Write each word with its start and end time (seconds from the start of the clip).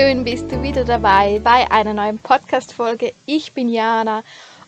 schön 0.00 0.24
bist 0.24 0.50
du 0.50 0.62
wieder 0.62 0.86
dabei 0.86 1.40
bei 1.44 1.70
einer 1.70 1.92
neuen 1.92 2.18
Podcast-Folge. 2.18 3.12
Ich 3.26 3.52
bin 3.52 3.68
Jana 3.68 4.22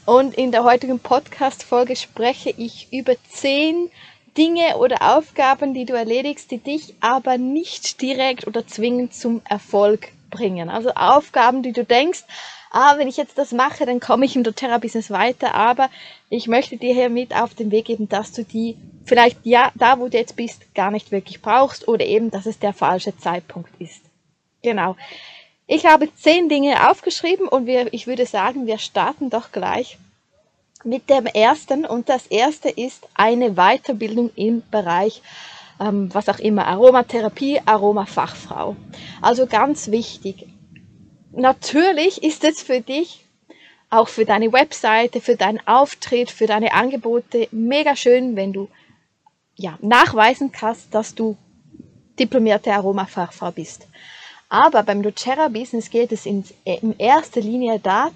und 0.05 0.35
in 0.35 0.53
der 0.53 0.63
heutigen 0.63 0.99
Podcast-Folge 0.99 1.97
spreche 1.97 2.51
ich 2.51 2.93
über 2.93 3.15
zehn 3.31 3.89
Dinge 4.37 4.77
oder 4.77 5.17
Aufgaben, 5.17 5.73
die 5.73 5.87
du 5.87 5.95
erledigst, 5.95 6.51
die 6.51 6.59
dich 6.59 6.97
aber 7.01 7.39
nicht 7.39 8.03
direkt 8.03 8.47
oder 8.47 8.67
zwingend 8.67 9.15
zum 9.15 9.41
Erfolg 9.49 10.09
bringen. 10.29 10.69
Also 10.69 10.91
Aufgaben, 10.91 11.63
die 11.63 11.73
du 11.73 11.83
denkst, 11.83 12.25
ah, 12.71 12.99
wenn 12.99 13.09
ich 13.09 13.17
jetzt 13.17 13.39
das 13.39 13.53
mache, 13.53 13.87
dann 13.87 14.01
komme 14.01 14.27
ich 14.27 14.37
im 14.37 14.45
doTERRA-Business 14.45 15.11
weiter, 15.11 15.55
aber 15.55 15.89
ich 16.29 16.47
möchte 16.47 16.77
dir 16.77 16.93
hier 16.93 17.09
mit 17.09 17.35
auf 17.35 17.55
den 17.55 17.71
Weg 17.71 17.87
geben, 17.87 18.07
dass 18.07 18.33
du 18.33 18.45
die 18.45 18.77
vielleicht 19.07 19.39
ja, 19.45 19.73
da 19.77 19.99
wo 19.99 20.09
du 20.09 20.19
jetzt 20.19 20.37
bist, 20.37 20.75
gar 20.75 20.91
nicht 20.91 21.11
wirklich 21.11 21.41
brauchst 21.41 21.89
oder 21.89 22.05
eben, 22.05 22.31
dass 22.31 22.45
es 22.45 22.59
der 22.59 22.75
falsche 22.75 23.17
Zeitpunkt 23.17 23.71
ist. 23.81 24.12
Genau. 24.63 24.97
Ich 25.67 25.87
habe 25.87 26.15
zehn 26.15 26.49
Dinge 26.49 26.91
aufgeschrieben 26.91 27.49
und 27.49 27.67
wir, 27.67 27.93
ich 27.93 28.07
würde 28.07 28.27
sagen, 28.27 28.67
wir 28.67 28.79
starten 28.79 29.31
doch 29.31 29.53
gleich 29.53 29.99
mit 30.85 31.09
dem 31.11 31.27
ersten. 31.27 31.85
Und 31.85 32.09
das 32.09 32.27
erste 32.27 32.69
ist 32.69 33.09
eine 33.15 33.55
Weiterbildung 33.55 34.31
im 34.37 34.63
Bereich, 34.71 35.23
ähm, 35.81 36.13
was 36.13 36.29
auch 36.29 36.39
immer, 36.39 36.67
Aromatherapie, 36.67 37.61
Aromafachfrau. 37.65 38.77
Also 39.21 39.47
ganz 39.47 39.91
wichtig. 39.91 40.47
Natürlich 41.33 42.23
ist 42.23 42.45
es 42.45 42.63
für 42.63 42.81
dich, 42.81 43.25
auch 43.89 44.09
für 44.09 44.25
deine 44.25 44.53
Webseite, 44.53 45.21
für 45.21 45.37
deinen 45.37 45.67
Auftritt, 45.67 46.31
für 46.31 46.47
deine 46.47 46.73
Angebote 46.73 47.49
mega 47.51 47.97
schön, 47.97 48.37
wenn 48.37 48.53
du 48.53 48.69
ja, 49.57 49.79
nachweisen 49.81 50.51
kannst, 50.53 50.95
dass 50.95 51.15
du 51.15 51.37
diplomierte 52.19 52.73
Aromafachfrau 52.73 53.51
bist. 53.51 53.87
Aber 54.53 54.83
beim 54.83 55.03
doTERRA-Business 55.03 55.89
geht 55.89 56.13
es 56.13 56.27
in, 56.27 56.45
in 56.67 56.95
erster 56.99 57.41
Linie 57.41 57.79
da, 57.79 58.11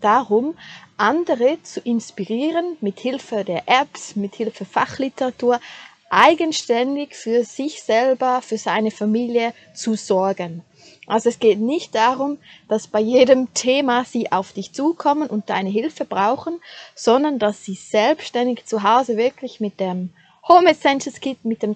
darum, 0.00 0.56
andere 0.96 1.62
zu 1.62 1.78
inspirieren, 1.78 2.78
mit 2.80 3.00
Hilfe 3.00 3.44
der 3.44 3.64
Apps, 3.66 4.16
mit 4.16 4.34
Hilfe 4.34 4.64
Fachliteratur, 4.64 5.60
eigenständig 6.08 7.14
für 7.14 7.44
sich 7.44 7.82
selber, 7.82 8.40
für 8.40 8.56
seine 8.56 8.90
Familie 8.90 9.52
zu 9.74 9.94
sorgen. 9.94 10.62
Also 11.06 11.28
es 11.28 11.38
geht 11.38 11.60
nicht 11.60 11.94
darum, 11.94 12.38
dass 12.66 12.86
bei 12.86 13.00
jedem 13.00 13.52
Thema 13.52 14.06
sie 14.06 14.32
auf 14.32 14.54
dich 14.54 14.72
zukommen 14.72 15.28
und 15.28 15.50
deine 15.50 15.68
Hilfe 15.68 16.06
brauchen, 16.06 16.62
sondern 16.94 17.38
dass 17.38 17.62
sie 17.62 17.74
selbstständig 17.74 18.64
zu 18.64 18.84
Hause 18.84 19.18
wirklich 19.18 19.60
mit 19.60 19.78
dem 19.80 20.14
Home 20.48 20.70
Essentials 20.70 21.20
Kit, 21.20 21.44
mit 21.44 21.62
dem 21.62 21.74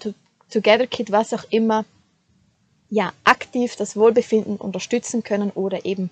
Together 0.49 0.87
Kit, 0.87 1.11
was 1.11 1.31
auch 1.31 1.43
immer, 1.51 1.85
ja, 2.89 3.13
aktiv 3.23 3.75
das 3.75 3.95
Wohlbefinden 3.95 4.57
unterstützen 4.57 5.23
können 5.23 5.51
oder 5.51 5.85
eben 5.85 6.09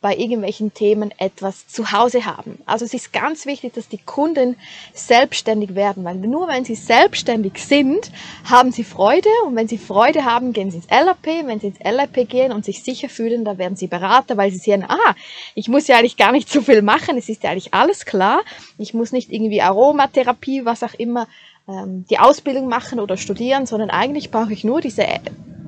bei 0.00 0.16
irgendwelchen 0.16 0.72
Themen 0.72 1.12
etwas 1.18 1.68
zu 1.68 1.92
Hause 1.92 2.24
haben. 2.24 2.58
Also 2.64 2.86
es 2.86 2.94
ist 2.94 3.12
ganz 3.12 3.44
wichtig, 3.44 3.74
dass 3.74 3.88
die 3.88 3.98
Kunden 3.98 4.56
selbstständig 4.94 5.74
werden, 5.74 6.04
weil 6.04 6.14
nur 6.14 6.48
wenn 6.48 6.64
sie 6.64 6.74
selbstständig 6.74 7.58
sind, 7.58 8.10
haben 8.44 8.72
sie 8.72 8.82
Freude 8.82 9.28
und 9.46 9.56
wenn 9.56 9.68
sie 9.68 9.76
Freude 9.76 10.24
haben, 10.24 10.54
gehen 10.54 10.70
sie 10.70 10.78
ins 10.78 10.86
LRP. 10.86 11.46
Wenn 11.46 11.60
sie 11.60 11.68
ins 11.68 11.80
LRP 11.80 12.26
gehen 12.26 12.52
und 12.52 12.64
sich 12.64 12.82
sicher 12.82 13.10
fühlen, 13.10 13.44
dann 13.44 13.58
werden 13.58 13.76
sie 13.76 13.88
Berater, 13.88 14.38
weil 14.38 14.50
sie 14.50 14.58
sehen, 14.58 14.84
ah, 14.88 15.14
ich 15.54 15.68
muss 15.68 15.86
ja 15.86 15.98
eigentlich 15.98 16.16
gar 16.16 16.32
nicht 16.32 16.50
so 16.50 16.62
viel 16.62 16.80
machen, 16.80 17.18
es 17.18 17.28
ist 17.28 17.42
ja 17.42 17.50
eigentlich 17.50 17.74
alles 17.74 18.06
klar. 18.06 18.40
Ich 18.78 18.94
muss 18.94 19.12
nicht 19.12 19.30
irgendwie 19.30 19.60
Aromatherapie, 19.60 20.64
was 20.64 20.82
auch 20.82 20.94
immer, 20.94 21.28
ähm, 21.68 22.06
die 22.08 22.18
Ausbildung 22.18 22.68
machen 22.68 23.00
oder 23.00 23.18
studieren, 23.18 23.66
sondern 23.66 23.90
eigentlich 23.90 24.30
brauche 24.30 24.54
ich 24.54 24.64
nur 24.64 24.80
diese 24.80 25.04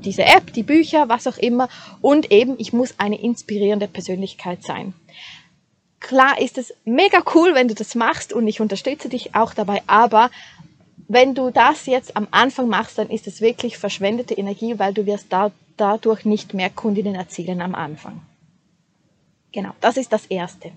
diese 0.05 0.25
App, 0.25 0.53
die 0.53 0.63
Bücher, 0.63 1.09
was 1.09 1.27
auch 1.27 1.39
immer. 1.39 1.69
Und 2.01 2.31
eben, 2.31 2.57
ich 2.59 2.73
muss 2.73 2.95
eine 2.99 3.21
inspirierende 3.21 3.89
Persönlichkeit 3.89 4.63
sein. 4.63 4.95
Klar 6.01 6.41
ist 6.41 6.59
es 6.59 6.75
mega 6.85 7.23
cool, 7.35 7.55
wenn 7.55 7.69
du 7.69 7.75
das 7.75 7.95
machst 7.95 8.33
und 8.33 8.47
ich 8.49 8.61
unterstütze 8.61 9.09
dich 9.09 9.35
auch 9.35 9.55
dabei, 9.55 9.83
aber 9.87 10.31
wenn 11.09 11.35
du 11.35 11.51
das 11.51 11.87
jetzt 11.87 12.17
am 12.17 12.27
Anfang 12.31 12.69
machst, 12.69 12.99
dann 12.99 13.11
ist 13.11 13.27
es 13.27 13.41
wirklich 13.41 13.79
verschwendete 13.79 14.35
Energie, 14.35 14.79
weil 14.79 14.95
du 14.95 15.07
wirst 15.07 15.27
da, 15.31 15.53
dadurch 15.77 16.25
nicht 16.25 16.55
mehr 16.55 16.71
Kundinnen 16.71 17.15
erzielen 17.15 17.61
am 17.61 17.75
Anfang. 17.75 18.21
Genau, 19.53 19.73
das 19.81 19.97
ist 19.97 20.13
das 20.13 20.27
Erste. 20.27 20.73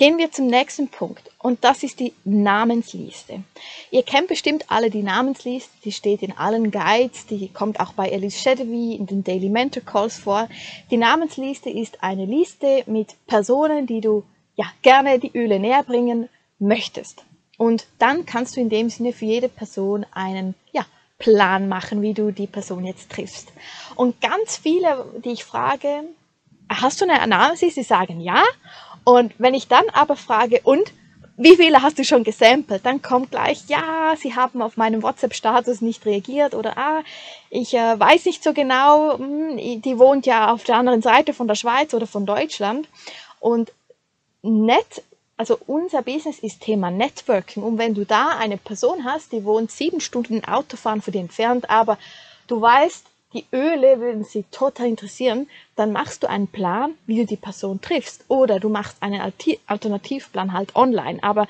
Gehen 0.00 0.16
wir 0.16 0.32
zum 0.32 0.46
nächsten 0.46 0.88
Punkt 0.88 1.30
und 1.36 1.62
das 1.62 1.82
ist 1.82 2.00
die 2.00 2.14
Namensliste. 2.24 3.44
Ihr 3.90 4.02
kennt 4.02 4.28
bestimmt 4.28 4.64
alle 4.68 4.88
die 4.88 5.02
Namensliste, 5.02 5.70
die 5.84 5.92
steht 5.92 6.22
in 6.22 6.32
allen 6.38 6.70
Guides, 6.70 7.26
die 7.26 7.48
kommt 7.52 7.80
auch 7.80 7.92
bei 7.92 8.08
Elise 8.08 8.38
Shadoway 8.38 8.94
in 8.94 9.04
den 9.04 9.24
Daily 9.24 9.50
Mentor 9.50 9.82
Calls 9.82 10.18
vor. 10.18 10.48
Die 10.90 10.96
Namensliste 10.96 11.68
ist 11.68 12.02
eine 12.02 12.24
Liste 12.24 12.82
mit 12.86 13.14
Personen, 13.26 13.86
die 13.86 14.00
du 14.00 14.24
ja 14.56 14.64
gerne 14.80 15.18
die 15.18 15.36
Öle 15.36 15.58
näher 15.58 15.82
bringen 15.82 16.30
möchtest. 16.58 17.22
Und 17.58 17.84
dann 17.98 18.24
kannst 18.24 18.56
du 18.56 18.62
in 18.62 18.70
dem 18.70 18.88
Sinne 18.88 19.12
für 19.12 19.26
jede 19.26 19.50
Person 19.50 20.06
einen 20.12 20.54
ja, 20.72 20.86
Plan 21.18 21.68
machen, 21.68 22.00
wie 22.00 22.14
du 22.14 22.30
die 22.30 22.46
Person 22.46 22.86
jetzt 22.86 23.10
triffst. 23.10 23.52
Und 23.96 24.22
ganz 24.22 24.56
viele, 24.56 25.04
die 25.22 25.32
ich 25.32 25.44
frage, 25.44 26.04
hast 26.70 27.02
du 27.02 27.04
eine 27.06 27.26
Namensliste? 27.26 27.82
Sie 27.82 27.86
sagen 27.86 28.22
ja. 28.22 28.42
Und 29.04 29.32
wenn 29.38 29.54
ich 29.54 29.68
dann 29.68 29.88
aber 29.92 30.16
frage, 30.16 30.60
und 30.64 30.92
wie 31.42 31.56
viele 31.56 31.80
hast 31.80 31.98
du 31.98 32.04
schon 32.04 32.22
gesampelt? 32.22 32.84
Dann 32.84 33.00
kommt 33.00 33.30
gleich, 33.30 33.64
ja, 33.66 34.14
sie 34.14 34.36
haben 34.36 34.60
auf 34.60 34.76
meinem 34.76 35.02
WhatsApp-Status 35.02 35.80
nicht 35.80 36.04
reagiert 36.04 36.54
oder 36.54 36.76
ah, 36.76 37.00
ich 37.48 37.72
äh, 37.72 37.98
weiß 37.98 38.26
nicht 38.26 38.44
so 38.44 38.52
genau, 38.52 39.16
mh, 39.16 39.18
hm, 39.18 39.82
die 39.82 39.98
wohnt 39.98 40.26
ja 40.26 40.52
auf 40.52 40.64
der 40.64 40.76
anderen 40.76 41.00
Seite 41.00 41.32
von 41.32 41.48
der 41.48 41.54
Schweiz 41.54 41.94
oder 41.94 42.06
von 42.06 42.26
Deutschland. 42.26 42.88
Und 43.38 43.72
nett, 44.42 45.02
also 45.38 45.58
unser 45.66 46.02
Business 46.02 46.38
ist 46.40 46.60
Thema 46.60 46.90
Networking. 46.90 47.62
Und 47.62 47.78
wenn 47.78 47.94
du 47.94 48.04
da 48.04 48.36
eine 48.38 48.58
Person 48.58 49.06
hast, 49.06 49.32
die 49.32 49.42
wohnt 49.42 49.70
sieben 49.70 50.00
Stunden 50.00 50.44
Autofahren 50.44 51.00
von 51.00 51.12
dir 51.12 51.22
entfernt, 51.22 51.70
aber 51.70 51.96
du 52.48 52.60
weißt, 52.60 53.06
die 53.32 53.44
Öle 53.52 54.00
würden 54.00 54.24
sie 54.24 54.44
total 54.50 54.88
interessieren, 54.88 55.48
dann 55.76 55.92
machst 55.92 56.22
du 56.22 56.28
einen 56.28 56.48
Plan, 56.48 56.94
wie 57.06 57.18
du 57.18 57.26
die 57.26 57.36
Person 57.36 57.80
triffst. 57.80 58.24
Oder 58.28 58.58
du 58.58 58.68
machst 58.68 58.96
einen 59.00 59.20
Alternativplan 59.66 60.52
halt 60.52 60.74
online. 60.74 61.22
Aber 61.22 61.46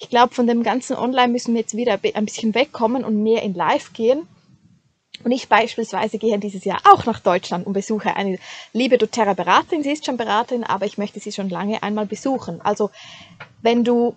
ich 0.00 0.10
glaube, 0.10 0.34
von 0.34 0.46
dem 0.46 0.62
ganzen 0.62 0.96
Online 0.96 1.32
müssen 1.32 1.54
wir 1.54 1.62
jetzt 1.62 1.76
wieder 1.76 1.98
ein 2.14 2.24
bisschen 2.26 2.54
wegkommen 2.54 3.04
und 3.04 3.22
mehr 3.22 3.42
in 3.42 3.54
Live 3.54 3.94
gehen. 3.94 4.28
Und 5.22 5.32
ich 5.32 5.48
beispielsweise 5.48 6.18
gehe 6.18 6.38
dieses 6.38 6.64
Jahr 6.64 6.80
auch 6.84 7.06
nach 7.06 7.20
Deutschland 7.20 7.66
und 7.66 7.72
besuche 7.72 8.14
eine 8.16 8.38
liebe 8.72 8.98
doTERRA 8.98 9.32
Beraterin. 9.32 9.82
Sie 9.82 9.92
ist 9.92 10.04
schon 10.04 10.18
Beraterin, 10.18 10.64
aber 10.64 10.84
ich 10.84 10.98
möchte 10.98 11.20
sie 11.20 11.32
schon 11.32 11.48
lange 11.48 11.82
einmal 11.82 12.04
besuchen. 12.04 12.60
Also 12.60 12.90
wenn 13.62 13.84
du 13.84 14.14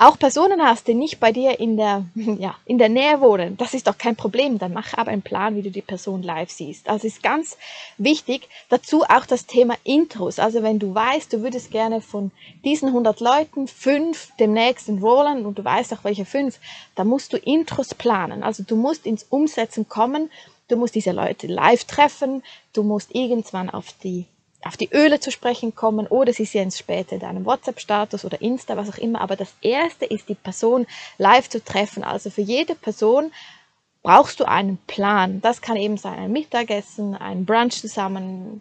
auch 0.00 0.18
Personen 0.18 0.62
hast, 0.62 0.88
die 0.88 0.94
nicht 0.94 1.20
bei 1.20 1.30
dir 1.30 1.60
in 1.60 1.76
der, 1.76 2.06
ja, 2.14 2.54
in 2.64 2.78
der 2.78 2.88
Nähe 2.88 3.20
wohnen, 3.20 3.56
das 3.58 3.74
ist 3.74 3.86
doch 3.86 3.98
kein 3.98 4.16
Problem. 4.16 4.58
Dann 4.58 4.72
mach 4.72 4.96
aber 4.96 5.10
einen 5.10 5.22
Plan, 5.22 5.56
wie 5.56 5.62
du 5.62 5.70
die 5.70 5.82
Person 5.82 6.22
live 6.22 6.50
siehst. 6.50 6.88
Also 6.88 7.06
ist 7.06 7.22
ganz 7.22 7.58
wichtig. 7.98 8.48
Dazu 8.70 9.02
auch 9.02 9.26
das 9.26 9.46
Thema 9.46 9.74
Intros. 9.84 10.38
Also 10.38 10.62
wenn 10.62 10.78
du 10.78 10.94
weißt, 10.94 11.32
du 11.32 11.42
würdest 11.42 11.70
gerne 11.70 12.00
von 12.00 12.30
diesen 12.64 12.88
100 12.88 13.20
Leuten 13.20 13.68
fünf 13.68 14.32
demnächst 14.38 14.88
enrollen 14.88 15.44
und 15.44 15.58
du 15.58 15.64
weißt 15.64 15.92
auch 15.92 16.04
welche 16.04 16.24
fünf, 16.24 16.58
dann 16.94 17.06
musst 17.06 17.32
du 17.32 17.36
Intros 17.36 17.94
planen. 17.94 18.42
Also 18.42 18.62
du 18.62 18.76
musst 18.76 19.04
ins 19.04 19.24
Umsetzen 19.24 19.88
kommen. 19.88 20.30
Du 20.68 20.76
musst 20.76 20.94
diese 20.94 21.12
Leute 21.12 21.46
live 21.46 21.84
treffen. 21.84 22.42
Du 22.72 22.82
musst 22.82 23.14
irgendwann 23.14 23.68
auf 23.68 23.92
die 24.02 24.26
auf 24.64 24.76
die 24.76 24.90
Öle 24.92 25.20
zu 25.20 25.30
sprechen 25.30 25.74
kommen 25.74 26.06
oder 26.06 26.32
sie 26.32 26.44
sehen 26.44 26.68
es 26.68 26.78
später 26.78 27.14
in 27.14 27.20
deinem 27.20 27.44
WhatsApp-Status 27.46 28.24
oder 28.24 28.40
Insta, 28.40 28.76
was 28.76 28.90
auch 28.90 28.98
immer. 28.98 29.20
Aber 29.20 29.36
das 29.36 29.54
Erste 29.62 30.04
ist, 30.04 30.28
die 30.28 30.34
Person 30.34 30.86
live 31.18 31.48
zu 31.48 31.64
treffen. 31.64 32.04
Also 32.04 32.30
für 32.30 32.42
jede 32.42 32.74
Person 32.74 33.32
brauchst 34.02 34.40
du 34.40 34.44
einen 34.44 34.78
Plan. 34.86 35.40
Das 35.40 35.62
kann 35.62 35.76
eben 35.76 35.96
sein 35.96 36.18
ein 36.18 36.32
Mittagessen, 36.32 37.14
ein 37.14 37.46
Brunch 37.46 37.80
zusammen, 37.80 38.60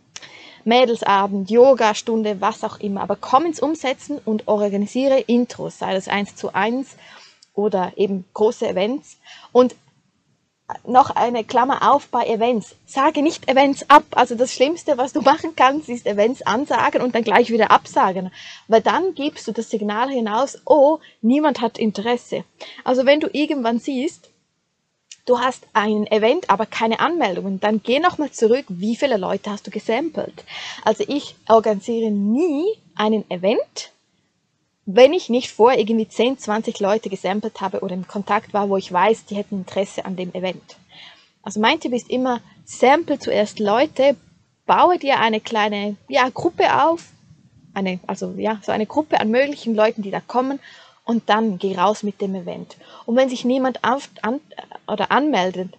Mädelsabend, 0.63 1.49
Yoga-Stunde, 1.49 2.41
was 2.41 2.63
auch 2.63 2.79
immer. 2.79 3.01
Aber 3.01 3.15
komm 3.15 3.45
ins 3.45 3.61
Umsetzen 3.61 4.19
und 4.23 4.47
organisiere 4.47 5.19
Intros, 5.19 5.79
sei 5.79 5.93
das 5.93 6.07
eins 6.07 6.35
zu 6.35 6.53
eins 6.53 6.95
oder 7.53 7.93
eben 7.97 8.25
große 8.33 8.67
Events. 8.67 9.17
Und 9.51 9.75
noch 10.85 11.11
eine 11.11 11.43
Klammer 11.43 11.91
auf 11.91 12.07
bei 12.07 12.25
Events. 12.25 12.75
Sage 12.85 13.21
nicht 13.21 13.49
Events 13.49 13.89
ab. 13.89 14.03
Also 14.11 14.35
das 14.35 14.53
Schlimmste, 14.53 14.97
was 14.97 15.13
du 15.13 15.21
machen 15.23 15.55
kannst, 15.55 15.89
ist 15.89 16.05
Events 16.05 16.41
ansagen 16.41 17.01
und 17.01 17.15
dann 17.15 17.23
gleich 17.23 17.51
wieder 17.51 17.71
absagen. 17.71 18.31
Weil 18.67 18.81
dann 18.81 19.15
gibst 19.15 19.47
du 19.47 19.51
das 19.51 19.69
Signal 19.69 20.09
hinaus, 20.09 20.61
oh, 20.65 20.99
niemand 21.21 21.61
hat 21.61 21.77
Interesse. 21.77 22.43
Also 22.83 23.05
wenn 23.05 23.19
du 23.19 23.29
irgendwann 23.31 23.79
siehst, 23.79 24.29
du 25.25 25.39
hast 25.39 25.67
ein 25.73 26.07
Event, 26.07 26.49
aber 26.49 26.65
keine 26.65 26.99
Anmeldungen, 26.99 27.59
dann 27.59 27.81
geh 27.83 27.99
nochmal 27.99 28.31
zurück, 28.31 28.65
wie 28.67 28.95
viele 28.95 29.17
Leute 29.17 29.51
hast 29.51 29.67
du 29.67 29.71
gesampelt. 29.71 30.43
Also 30.83 31.03
ich 31.07 31.35
organisiere 31.47 32.11
nie 32.11 32.65
einen 32.95 33.29
Event, 33.29 33.91
wenn 34.91 35.13
ich 35.13 35.29
nicht 35.29 35.51
vor 35.51 35.73
irgendwie 35.73 36.07
10, 36.07 36.39
20 36.39 36.79
Leute 36.79 37.09
gesampelt 37.09 37.61
habe 37.61 37.81
oder 37.81 37.93
im 37.93 38.07
Kontakt 38.07 38.53
war, 38.53 38.69
wo 38.69 38.77
ich 38.77 38.91
weiß, 38.91 39.25
die 39.25 39.35
hätten 39.35 39.59
Interesse 39.59 40.03
an 40.03 40.15
dem 40.15 40.33
Event. 40.33 40.77
Also 41.43 41.59
mein 41.59 41.79
Tipp 41.79 41.93
ist 41.93 42.09
immer, 42.09 42.41
sample 42.65 43.19
zuerst 43.19 43.59
Leute, 43.59 44.15
baue 44.65 44.97
dir 44.97 45.19
eine 45.19 45.41
kleine 45.41 45.95
ja, 46.07 46.27
Gruppe 46.29 46.83
auf, 46.83 47.05
eine, 47.75 47.99
also 48.07 48.33
ja, 48.37 48.59
so 48.63 48.71
eine 48.71 48.87
Gruppe 48.87 49.19
an 49.19 49.29
möglichen 49.29 49.75
Leuten, 49.75 50.01
die 50.01 50.11
da 50.11 50.21
kommen 50.21 50.59
und 51.05 51.29
dann 51.29 51.59
geh 51.59 51.75
raus 51.75 52.01
mit 52.01 52.19
dem 52.19 52.33
Event. 52.33 52.75
Und 53.05 53.15
wenn 53.15 53.29
sich 53.29 53.45
niemand 53.45 53.83
auf, 53.83 54.09
an, 54.23 54.39
oder 54.87 55.11
anmeldet, 55.11 55.69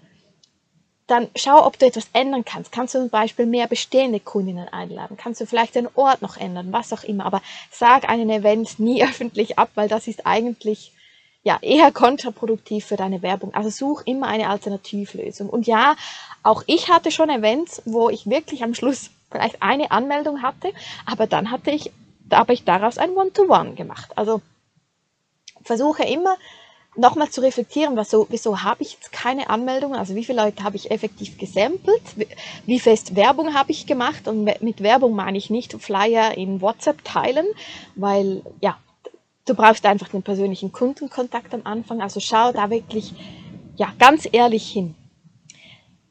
dann 1.11 1.29
schau, 1.35 1.67
ob 1.67 1.79
du 1.79 1.87
etwas 1.87 2.09
ändern 2.13 2.45
kannst. 2.45 2.73
Kannst 2.73 2.95
du 2.95 3.01
zum 3.01 3.11
Beispiel 3.11 3.47
mehr 3.47 3.67
bestehende 3.67 4.21
Kundinnen 4.21 4.69
einladen? 4.69 5.17
Kannst 5.17 5.41
du 5.41 5.47
vielleicht 5.47 5.75
den 5.75 5.89
Ort 5.95 6.23
noch 6.23 6.37
ändern? 6.37 6.73
Was 6.73 6.93
auch 6.93 7.03
immer. 7.03 7.27
Aber 7.27 7.43
sag 7.71 8.09
einen 8.09 8.31
Event 8.31 8.79
nie 8.79 9.03
öffentlich 9.05 9.59
ab, 9.59 9.71
weil 9.75 9.89
das 9.89 10.07
ist 10.07 10.27
eigentlich 10.27 10.93
ja 11.43 11.59
eher 11.63 11.91
kontraproduktiv 11.91 12.85
für 12.85 12.97
deine 12.97 13.23
Werbung. 13.23 13.55
Also 13.55 13.71
such 13.71 14.03
immer 14.05 14.29
eine 14.29 14.49
Alternativlösung. 14.49 15.49
Und 15.49 15.67
ja, 15.67 15.97
auch 16.43 16.63
ich 16.67 16.89
hatte 16.89 17.11
schon 17.11 17.31
Events, 17.31 17.83
wo 17.85 18.09
ich 18.11 18.29
wirklich 18.29 18.63
am 18.63 18.75
Schluss 18.75 19.11
vielleicht 19.31 19.63
eine 19.63 19.91
Anmeldung 19.91 20.43
hatte, 20.43 20.73
aber 21.07 21.27
dann 21.27 21.51
hatte 21.51 21.71
ich, 21.71 21.93
da 22.29 22.39
habe 22.39 22.53
ich 22.53 22.65
daraus 22.65 22.99
ein 22.99 23.11
One-to-One 23.11 23.71
-One 23.71 23.75
gemacht. 23.75 24.11
Also 24.17 24.43
versuche 25.63 26.05
immer 26.05 26.37
nochmal 27.01 27.31
zu 27.31 27.41
reflektieren, 27.41 27.97
wieso, 27.97 28.27
wieso 28.31 28.63
habe 28.63 28.83
ich 28.83 28.93
jetzt 28.93 29.11
keine 29.13 29.51
Anmeldungen, 29.51 29.99
also 29.99 30.15
wie 30.15 30.25
viele 30.25 30.43
Leute 30.43 30.63
habe 30.63 30.77
ich 30.77 30.91
effektiv 30.91 31.39
gesampelt, 31.39 32.03
wie 32.67 32.79
fest 32.79 33.17
Werbung 33.17 33.55
habe 33.55 33.73
ich 33.73 33.87
gemacht? 33.87 34.29
Und 34.29 34.45
mit 34.45 34.83
Werbung 34.83 35.15
meine 35.15 35.39
ich 35.39 35.51
nicht 35.51 35.73
Flyer 35.83 36.37
in 36.37 36.61
WhatsApp 36.61 37.03
teilen, 37.05 37.47
weil 37.97 38.43
ja, 38.61 38.79
du 39.47 39.55
brauchst 39.55 39.85
einfach 39.87 40.09
den 40.09 40.23
persönlichen 40.23 40.73
Kundenkontakt 40.73 41.53
am 41.55 41.63
Anfang, 41.65 42.01
also 42.03 42.21
schau 42.21 42.53
da 42.53 42.71
wirklich 42.71 43.15
ja, 43.77 43.93
ganz 43.99 44.29
ehrlich 44.31 44.71
hin. 44.71 44.95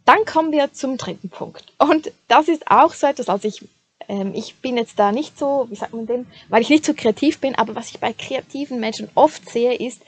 Dann 0.05 0.25
kommen 0.25 0.51
wir 0.51 0.73
zum 0.73 0.97
dritten 0.97 1.29
Punkt. 1.29 1.65
Und 1.77 2.11
das 2.27 2.47
ist 2.47 2.69
auch 2.71 2.93
so 2.93 3.05
etwas, 3.05 3.29
also 3.29 3.47
ich 3.47 3.63
ähm, 4.09 4.33
ich 4.33 4.55
bin 4.55 4.75
jetzt 4.75 4.99
da 4.99 5.11
nicht 5.11 5.37
so, 5.37 5.67
wie 5.69 5.75
sagt 5.75 5.93
man 5.93 6.07
dem, 6.07 6.25
weil 6.49 6.61
ich 6.61 6.69
nicht 6.69 6.83
so 6.83 6.93
kreativ 6.93 7.39
bin, 7.39 7.55
aber 7.55 7.75
was 7.75 7.91
ich 7.91 7.99
bei 7.99 8.11
kreativen 8.11 8.79
Menschen 8.79 9.09
oft 9.15 9.47
sehe, 9.49 9.75
ist, 9.75 10.01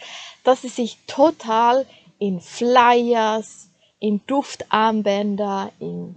dass 0.43 0.63
sie 0.63 0.69
sich 0.69 0.97
total 1.07 1.85
in 2.17 2.41
Flyers, 2.41 3.69
in 3.99 4.19
Duftarmbänder, 4.25 5.71
in 5.79 6.15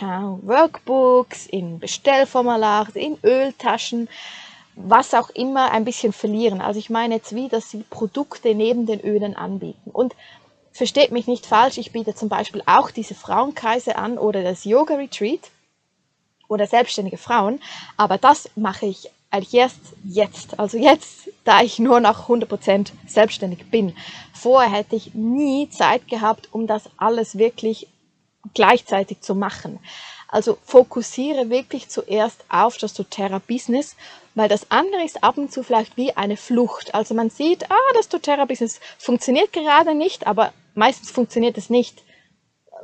Workbooks, 0.00 1.46
in 1.46 1.78
Bestellformulare, 1.78 2.98
in 2.98 3.16
Öltaschen, 3.24 4.08
was 4.76 5.14
auch 5.14 5.30
immer 5.30 5.72
ein 5.72 5.86
bisschen 5.86 6.12
verlieren. 6.12 6.60
Also 6.60 6.78
ich 6.78 6.90
meine 6.90 7.16
jetzt 7.16 7.34
wie, 7.34 7.48
dass 7.48 7.70
sie 7.70 7.84
Produkte 7.88 8.54
neben 8.54 8.86
den 8.86 9.00
Ölen 9.00 9.34
anbieten. 9.34 9.90
Und 9.90 10.14
versteht 10.72 11.10
mich 11.10 11.26
nicht 11.26 11.46
falsch, 11.46 11.78
ich 11.78 11.90
biete 11.90 12.14
zum 12.14 12.28
Beispiel 12.28 12.62
auch 12.66 12.90
diese 12.90 13.14
Frauenkreise 13.14 13.96
an 13.96 14.18
oder 14.18 14.42
das 14.42 14.64
Yoga 14.64 14.94
Retreat 14.94 15.40
oder 16.48 16.66
selbstständige 16.66 17.18
Frauen, 17.18 17.60
aber 17.96 18.18
das 18.18 18.50
mache 18.56 18.86
ich 18.86 19.10
eigentlich 19.30 19.54
erst 19.54 19.80
jetzt, 20.04 20.58
also 20.58 20.78
jetzt, 20.78 21.28
da 21.44 21.60
ich 21.60 21.78
nur 21.78 22.00
noch 22.00 22.28
100% 22.28 22.92
selbstständig 23.06 23.70
bin. 23.70 23.94
Vorher 24.32 24.70
hätte 24.70 24.96
ich 24.96 25.14
nie 25.14 25.68
Zeit 25.68 26.08
gehabt, 26.08 26.48
um 26.52 26.66
das 26.66 26.84
alles 26.96 27.36
wirklich 27.36 27.88
gleichzeitig 28.54 29.20
zu 29.20 29.34
machen. 29.34 29.78
Also 30.28 30.58
fokussiere 30.64 31.50
wirklich 31.50 31.88
zuerst 31.88 32.44
auf 32.48 32.76
das 32.76 32.94
doTERRA-Business, 32.94 33.96
weil 34.34 34.48
das 34.48 34.70
andere 34.70 35.02
ist 35.02 35.24
ab 35.24 35.38
und 35.38 35.52
zu 35.52 35.62
vielleicht 35.62 35.96
wie 35.96 36.12
eine 36.16 36.36
Flucht. 36.36 36.94
Also 36.94 37.14
man 37.14 37.30
sieht, 37.30 37.70
ah, 37.70 37.92
das 37.94 38.08
doTERRA-Business 38.08 38.80
funktioniert 38.98 39.52
gerade 39.52 39.94
nicht, 39.94 40.26
aber 40.26 40.52
meistens 40.74 41.10
funktioniert 41.10 41.56
es 41.58 41.70
nicht 41.70 42.02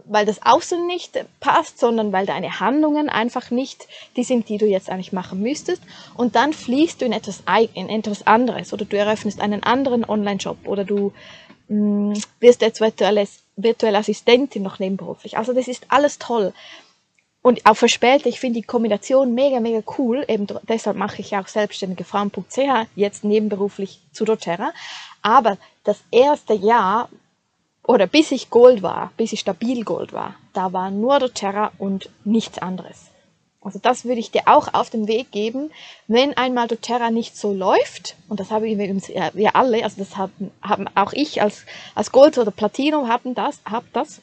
weil 0.05 0.27
das 0.27 0.43
Außen 0.43 0.87
nicht 0.87 1.19
passt, 1.41 1.79
sondern 1.79 2.13
weil 2.13 2.27
deine 2.27 2.61
Handlungen 2.61 3.09
einfach 3.09 3.51
nicht 3.51 3.87
die 4.17 4.25
sind, 4.25 4.49
die 4.49 4.59
du 4.59 4.67
jetzt 4.67 4.91
eigentlich 4.91 5.13
machen 5.13 5.41
müsstest. 5.41 5.83
Und 6.15 6.37
dann 6.37 6.53
fließt 6.53 7.01
du 7.01 7.05
in 7.05 7.13
etwas, 7.13 7.43
in 7.75 7.89
etwas 7.89 8.27
anderes 8.27 8.73
oder 8.73 8.85
du 8.85 8.97
eröffnest 8.97 9.41
einen 9.41 9.63
anderen 9.63 10.05
Online-Shop 10.05 10.59
oder 10.67 10.85
du 10.85 11.13
mh, 11.69 12.13
mm, 12.13 12.23
wirst 12.41 12.63
jetzt 12.63 12.81
virtuelle, 12.81 13.27
virtuelle 13.57 13.99
Assistentin 13.99 14.63
noch 14.63 14.79
nebenberuflich. 14.79 15.39
Also 15.39 15.53
das 15.53 15.69
ist 15.69 15.87
alles 15.89 16.19
toll. 16.19 16.53
Und 17.43 17.67
auch 17.67 17.75
für 17.75 17.91
später, 17.91 18.27
ich 18.27 18.41
finde 18.41 18.61
die 18.61 18.67
Kombination 18.67 19.35
mega, 19.35 19.61
mega 19.61 19.83
cool. 19.99 20.25
Eben 20.29 20.47
deshalb 20.63 20.97
mache 20.97 21.21
ich 21.21 21.37
auch 21.37 21.47
selbstständige 21.47 22.05
Frauen.ch 22.05 22.87
jetzt 22.97 23.23
nebenberuflich 23.23 24.01
zu 24.13 24.25
doTERRA. 24.25 24.73
Aber 25.21 25.59
das 25.85 25.99
erste 26.11 26.55
Jahr 26.55 27.11
oder 27.87 28.07
bis 28.07 28.33
ich 28.33 28.51
Gold 28.51 28.83
war, 28.83 29.13
bis 29.17 29.33
ich 29.33 29.41
stabil 29.41 29.85
Gold 29.85 30.13
war, 30.13 30.35
da 30.53 30.73
war 30.73 30.91
nur 30.91 31.19
doTERRA 31.19 31.73
und 31.79 32.11
nichts 32.25 32.59
anderes. 32.59 33.11
Also 33.61 33.79
das 33.79 34.05
würde 34.05 34.21
ich 34.21 34.31
dir 34.31 34.43
auch 34.47 34.75
auf 34.75 34.91
den 34.91 35.09
Weg 35.09 35.31
geben, 35.31 35.71
wenn 36.07 36.37
einmal 36.37 36.69
doTERRA 36.69 37.11
nicht 37.11 37.37
so 37.37 37.53
läuft, 37.53 38.17
und 38.29 38.41
das 38.41 38.51
haben 38.51 38.65
wir, 38.65 39.57
alle, 39.57 39.85
also 39.85 39.97
das 39.99 40.17
haben, 40.17 40.51
haben 40.63 40.87
auch 40.95 41.13
ich 41.13 41.41
als, 41.41 41.65
als 41.95 42.13
Gold 42.13 42.37
oder 42.37 42.51
Platinum 42.51 43.09
haben 43.09 43.35
das, 43.35 43.61
hab 43.65 43.91
das, 43.93 44.21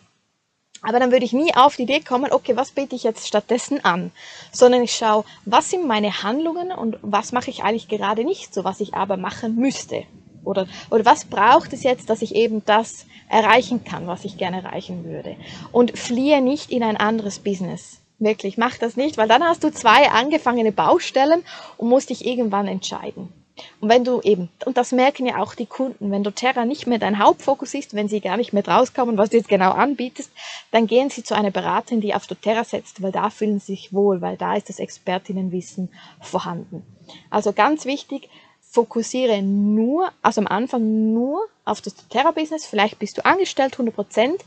aber 0.84 1.00
dann 1.00 1.12
würde 1.12 1.26
ich 1.26 1.34
nie 1.34 1.54
auf 1.56 1.76
die 1.76 1.84
Idee 1.84 2.00
kommen, 2.00 2.32
okay, 2.32 2.56
was 2.56 2.72
biete 2.72 2.96
ich 2.96 3.04
jetzt 3.04 3.28
stattdessen 3.28 3.86
an? 3.86 4.12
Sondern 4.52 4.82
ich 4.82 4.96
schaue, 4.96 5.26
was 5.46 5.70
sind 5.70 5.86
meine 5.86 6.24
Handlungen 6.24 6.72
und 6.72 6.98
was 7.04 7.32
mache 7.32 7.52
ich 7.52 7.64
eigentlich 7.64 7.88
gerade 7.88 8.24
nicht 8.24 8.54
so, 8.54 8.64
was 8.64 8.80
ich 8.80 8.96
aber 8.96 9.16
machen 9.18 9.56
müsste. 9.56 10.06
Oder, 10.44 10.68
oder 10.90 11.06
was 11.06 11.26
braucht 11.26 11.74
es 11.74 11.84
jetzt, 11.84 12.10
dass 12.10 12.22
ich 12.22 12.36
eben 12.36 12.64
das 12.66 13.06
erreichen 13.30 13.84
kann, 13.84 14.08
was 14.08 14.26
ich 14.26 14.38
gerne 14.38 14.64
erreichen 14.64 15.06
würde. 15.06 15.36
Und 15.72 15.98
fliehe 15.98 16.42
nicht 16.42 16.72
in 16.72 16.84
ein 16.84 16.98
anderes 16.98 17.40
Business. 17.40 18.02
Wirklich, 18.20 18.58
mach 18.58 18.78
das 18.78 18.98
nicht, 18.98 19.18
weil 19.18 19.28
dann 19.28 19.44
hast 19.44 19.64
du 19.64 19.72
zwei 19.72 20.12
angefangene 20.12 20.72
Baustellen 20.72 21.44
und 21.78 21.90
musst 21.90 22.12
dich 22.12 22.26
irgendwann 22.26 22.68
entscheiden. 22.68 23.34
Und 23.80 23.90
wenn 23.90 24.04
du 24.04 24.22
eben, 24.22 24.50
und 24.66 24.78
das 24.78 24.92
merken 24.92 25.26
ja 25.26 25.38
auch 25.38 25.56
die 25.56 25.66
Kunden, 25.66 26.12
wenn 26.12 26.24
doTERRA 26.24 26.66
nicht 26.66 26.88
mehr 26.88 27.00
dein 27.00 27.20
Hauptfokus 27.20 27.74
ist, 27.74 27.94
wenn 27.94 28.08
sie 28.08 28.22
gar 28.22 28.38
nicht 28.38 28.54
mehr 28.54 28.66
rauskommen, 28.66 29.18
was 29.18 29.30
du 29.30 29.38
jetzt 29.38 29.50
genau 29.50 29.72
anbietest, 29.72 30.32
dann 30.72 30.88
gehen 30.88 31.10
sie 31.10 31.24
zu 31.24 31.36
einer 31.36 31.52
Beraterin, 31.52 32.02
die 32.02 32.14
auf 32.14 32.28
doTERRA 32.28 32.64
setzt, 32.64 33.02
weil 33.02 33.12
da 33.12 33.30
fühlen 33.30 33.60
sie 33.60 33.74
sich 33.74 33.94
wohl, 33.94 34.22
weil 34.22 34.38
da 34.38 34.56
ist 34.56 34.70
das 34.70 34.80
Expertinnenwissen 34.80 35.90
vorhanden. 36.20 36.84
Also 37.30 37.54
ganz 37.54 37.86
wichtig, 37.86 38.30
fokussiere 38.72 39.42
nur, 39.42 40.12
also 40.22 40.40
am 40.40 40.48
Anfang 40.48 41.14
nur 41.14 41.46
auf 41.66 41.82
das 41.82 41.94
doTERRA-Business. 41.94 42.66
Vielleicht 42.66 43.00
bist 43.00 43.18
du 43.18 43.26
angestellt 43.26 43.76
100% 43.76 44.40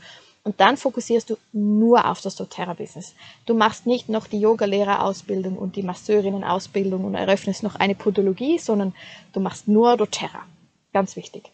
und 0.43 0.59
dann 0.59 0.77
fokussierst 0.77 1.29
du 1.29 1.37
nur 1.53 2.09
auf 2.09 2.21
das 2.21 2.35
doTERRA-Business. 2.35 3.13
Du 3.45 3.53
machst 3.53 3.85
nicht 3.85 4.09
noch 4.09 4.25
die 4.25 4.39
Yogalehrerausbildung 4.39 5.55
und 5.57 5.75
die 5.75 5.83
Masseurinnen-Ausbildung 5.83 7.05
und 7.05 7.13
eröffnest 7.13 7.61
noch 7.61 7.75
eine 7.75 7.93
Podologie, 7.93 8.57
sondern 8.57 8.95
du 9.33 9.39
machst 9.39 9.67
nur 9.67 9.95
doTERRA. 9.95 10.43
Ganz 10.91 11.15
wichtig. 11.15 11.51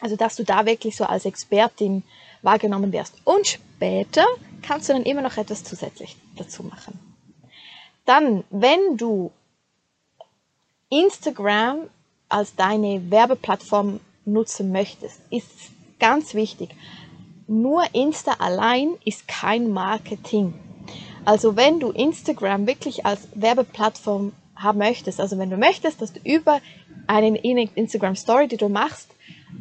Also, 0.00 0.16
dass 0.16 0.36
du 0.36 0.44
da 0.44 0.64
wirklich 0.64 0.96
so 0.96 1.04
als 1.04 1.26
Expertin 1.26 2.02
wahrgenommen 2.40 2.92
wirst. 2.92 3.14
Und 3.24 3.46
später 3.46 4.24
kannst 4.62 4.88
du 4.88 4.94
dann 4.94 5.04
immer 5.04 5.20
noch 5.20 5.36
etwas 5.36 5.64
zusätzlich 5.64 6.16
dazu 6.36 6.62
machen. 6.62 6.98
Dann, 8.06 8.42
wenn 8.50 8.96
du 8.96 9.30
Instagram 10.92 11.88
als 12.28 12.54
deine 12.54 13.10
Werbeplattform 13.10 14.00
nutzen 14.26 14.72
möchtest, 14.72 15.20
ist 15.30 15.48
ganz 15.98 16.34
wichtig. 16.34 16.68
Nur 17.48 17.82
Insta 17.94 18.32
allein 18.38 18.90
ist 19.04 19.26
kein 19.26 19.70
Marketing. 19.70 20.52
Also 21.24 21.56
wenn 21.56 21.80
du 21.80 21.90
Instagram 21.92 22.66
wirklich 22.66 23.06
als 23.06 23.26
Werbeplattform 23.34 24.32
haben 24.54 24.78
möchtest, 24.78 25.18
also 25.18 25.38
wenn 25.38 25.48
du 25.48 25.56
möchtest, 25.56 26.02
dass 26.02 26.12
du 26.12 26.20
über 26.24 26.60
eine 27.06 27.38
Instagram 27.38 28.14
Story, 28.14 28.46
die 28.48 28.58
du 28.58 28.68
machst, 28.68 29.08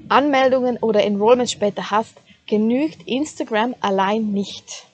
Anmeldungen 0.09 0.77
oder 0.77 1.03
Enrollment 1.03 1.49
später 1.49 1.91
hast, 1.91 2.13
genügt 2.45 3.07
Instagram 3.07 3.73
allein 3.79 4.31
nicht. 4.33 4.85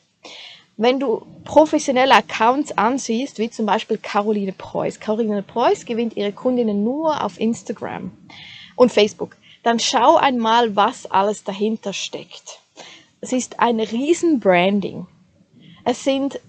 Wenn 0.80 1.00
du 1.00 1.26
professionelle 1.44 2.14
Accounts 2.14 2.78
ansiehst, 2.78 3.40
wie 3.40 3.50
zum 3.50 3.66
Beispiel 3.66 3.98
Caroline 3.98 4.52
Preuß, 4.52 5.00
Caroline 5.00 5.42
Preuß 5.42 5.86
gewinnt 5.86 6.16
ihre 6.16 6.32
Kundinnen 6.32 6.84
nur 6.84 7.24
auf 7.24 7.40
Instagram 7.40 8.12
und 8.76 8.92
Facebook, 8.92 9.38
dann 9.64 9.80
schau 9.80 10.18
einmal, 10.18 10.76
was 10.76 11.10
alles 11.10 11.44
dahinter 11.44 11.94
steckt. 11.94 12.60
Es 13.22 13.34
ist 13.34 13.60
ein 13.60 13.80
riesen 13.80 14.40
Branding. 14.40 15.08
Es 15.84 16.04
sind 16.04 16.40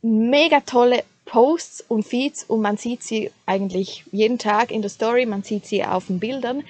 mega 0.00 0.60
tolle 0.60 1.02
Posts 1.24 1.84
und 1.88 2.04
Feeds 2.04 2.44
und 2.44 2.60
man 2.60 2.76
sieht 2.76 3.02
sie 3.02 3.32
eigentlich 3.46 4.04
jeden 4.12 4.38
Tag 4.38 4.70
in 4.70 4.82
der 4.82 4.90
Story, 4.90 5.26
man 5.26 5.42
sieht 5.42 5.66
sie 5.66 5.84
auf 5.84 6.06
den 6.06 6.20
Bildern. 6.20 6.62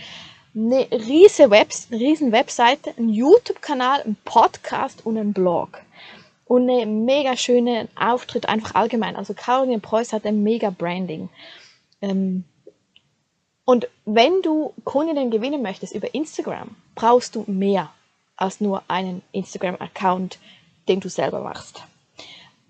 Eine 0.55 0.91
Webs 0.91 1.89
riesen 1.91 2.33
Webseite, 2.33 2.95
ein 2.97 3.11
YouTube-Kanal, 3.11 4.01
ein 4.01 4.17
Podcast 4.25 5.05
und 5.05 5.19
ein 5.19 5.35
Blog 5.35 5.82
und 6.53 6.69
einen 6.69 7.07
mega 7.07 7.35
schönen 7.35 7.89
Auftritt 7.97 8.47
einfach 8.47 8.75
allgemein. 8.75 9.17
Also 9.17 9.33
Caroline 9.33 9.81
Preuß 9.81 10.13
hat 10.13 10.27
ein 10.27 10.43
mega 10.43 10.69
Branding. 10.69 11.31
Ähm, 12.03 12.45
und 13.65 13.89
wenn 14.05 14.43
du 14.43 14.75
Kundinnen 14.85 15.31
gewinnen 15.31 15.63
möchtest 15.63 15.95
über 15.95 16.15
Instagram, 16.15 16.77
brauchst 16.95 17.37
du 17.37 17.45
mehr 17.47 17.91
als 18.37 18.61
nur 18.61 18.83
einen 18.89 19.23
Instagram-Account, 19.33 20.39
den 20.89 21.01
du 21.01 21.09
selber 21.09 21.41
machst. 21.41 21.85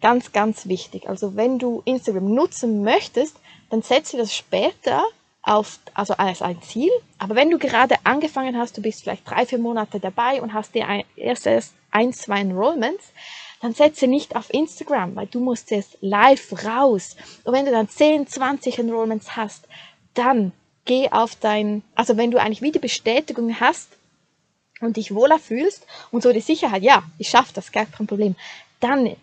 Ganz, 0.00 0.30
ganz 0.30 0.68
wichtig. 0.68 1.08
Also 1.08 1.34
wenn 1.34 1.58
du 1.58 1.82
Instagram 1.84 2.32
nutzen 2.32 2.84
möchtest, 2.84 3.36
dann 3.70 3.82
setze 3.82 4.16
das 4.16 4.32
später 4.32 5.02
auf, 5.42 5.80
also 5.94 6.14
als 6.14 6.40
ein 6.40 6.62
Ziel. 6.62 6.92
Aber 7.18 7.34
wenn 7.34 7.50
du 7.50 7.58
gerade 7.58 7.96
angefangen 8.04 8.56
hast, 8.56 8.76
du 8.76 8.80
bist 8.80 9.02
vielleicht 9.02 9.28
drei, 9.28 9.44
vier 9.44 9.58
Monate 9.58 9.98
dabei 9.98 10.40
und 10.40 10.54
hast 10.54 10.72
dir 10.72 10.86
ein, 10.86 11.02
erst, 11.16 11.48
ein, 11.90 12.12
zwei 12.12 12.42
Enrollments, 12.42 13.12
dann 13.62 13.74
setze 13.74 14.08
nicht 14.08 14.34
auf 14.34 14.52
Instagram, 14.52 15.14
weil 15.14 15.28
du 15.28 15.38
musst 15.38 15.70
jetzt 15.70 15.96
live 16.00 16.52
raus. 16.64 17.16
Und 17.44 17.52
wenn 17.52 17.64
du 17.64 17.70
dann 17.70 17.88
10, 17.88 18.26
20 18.26 18.80
Enrollments 18.80 19.36
hast, 19.36 19.68
dann 20.14 20.52
geh 20.84 21.08
auf 21.10 21.36
dein, 21.36 21.82
also 21.94 22.16
wenn 22.16 22.32
du 22.32 22.40
eigentlich 22.40 22.60
wieder 22.60 22.80
Bestätigung 22.80 23.60
hast 23.60 23.88
und 24.80 24.96
dich 24.96 25.14
wohler 25.14 25.38
fühlst 25.38 25.86
und 26.10 26.24
so 26.24 26.32
die 26.32 26.40
Sicherheit, 26.40 26.82
ja, 26.82 27.04
ich 27.18 27.28
schaffe 27.28 27.52
das, 27.54 27.70
gar 27.70 27.86
kein 27.86 28.08
Problem, 28.08 28.34
dann 28.80 29.14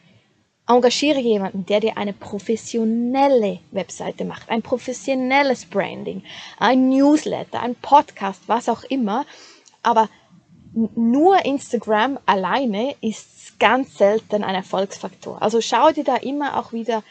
engagiere 0.68 1.20
jemanden, 1.20 1.66
der 1.66 1.82
dir 1.82 1.98
eine 1.98 2.14
professionelle 2.14 3.60
Webseite 3.72 4.24
macht, 4.24 4.50
ein 4.50 4.62
professionelles 4.62 5.66
Branding, 5.66 6.24
ein 6.60 6.88
Newsletter, 6.88 7.62
ein 7.62 7.76
Podcast, 7.76 8.44
was 8.48 8.70
auch 8.70 8.84
immer. 8.84 9.26
Aber 9.84 10.08
nur 10.74 11.46
Instagram 11.46 12.20
alleine 12.26 12.96
ist 13.02 13.60
ganz 13.60 13.98
selten 13.98 14.44
ein 14.44 14.56
Erfolgsfaktor. 14.56 15.42
Also 15.42 15.62
schau 15.62 15.92
dir 15.92 16.04
da 16.04 16.16
immer 16.16 16.58
auch 16.58 16.74
wieder 16.74 17.04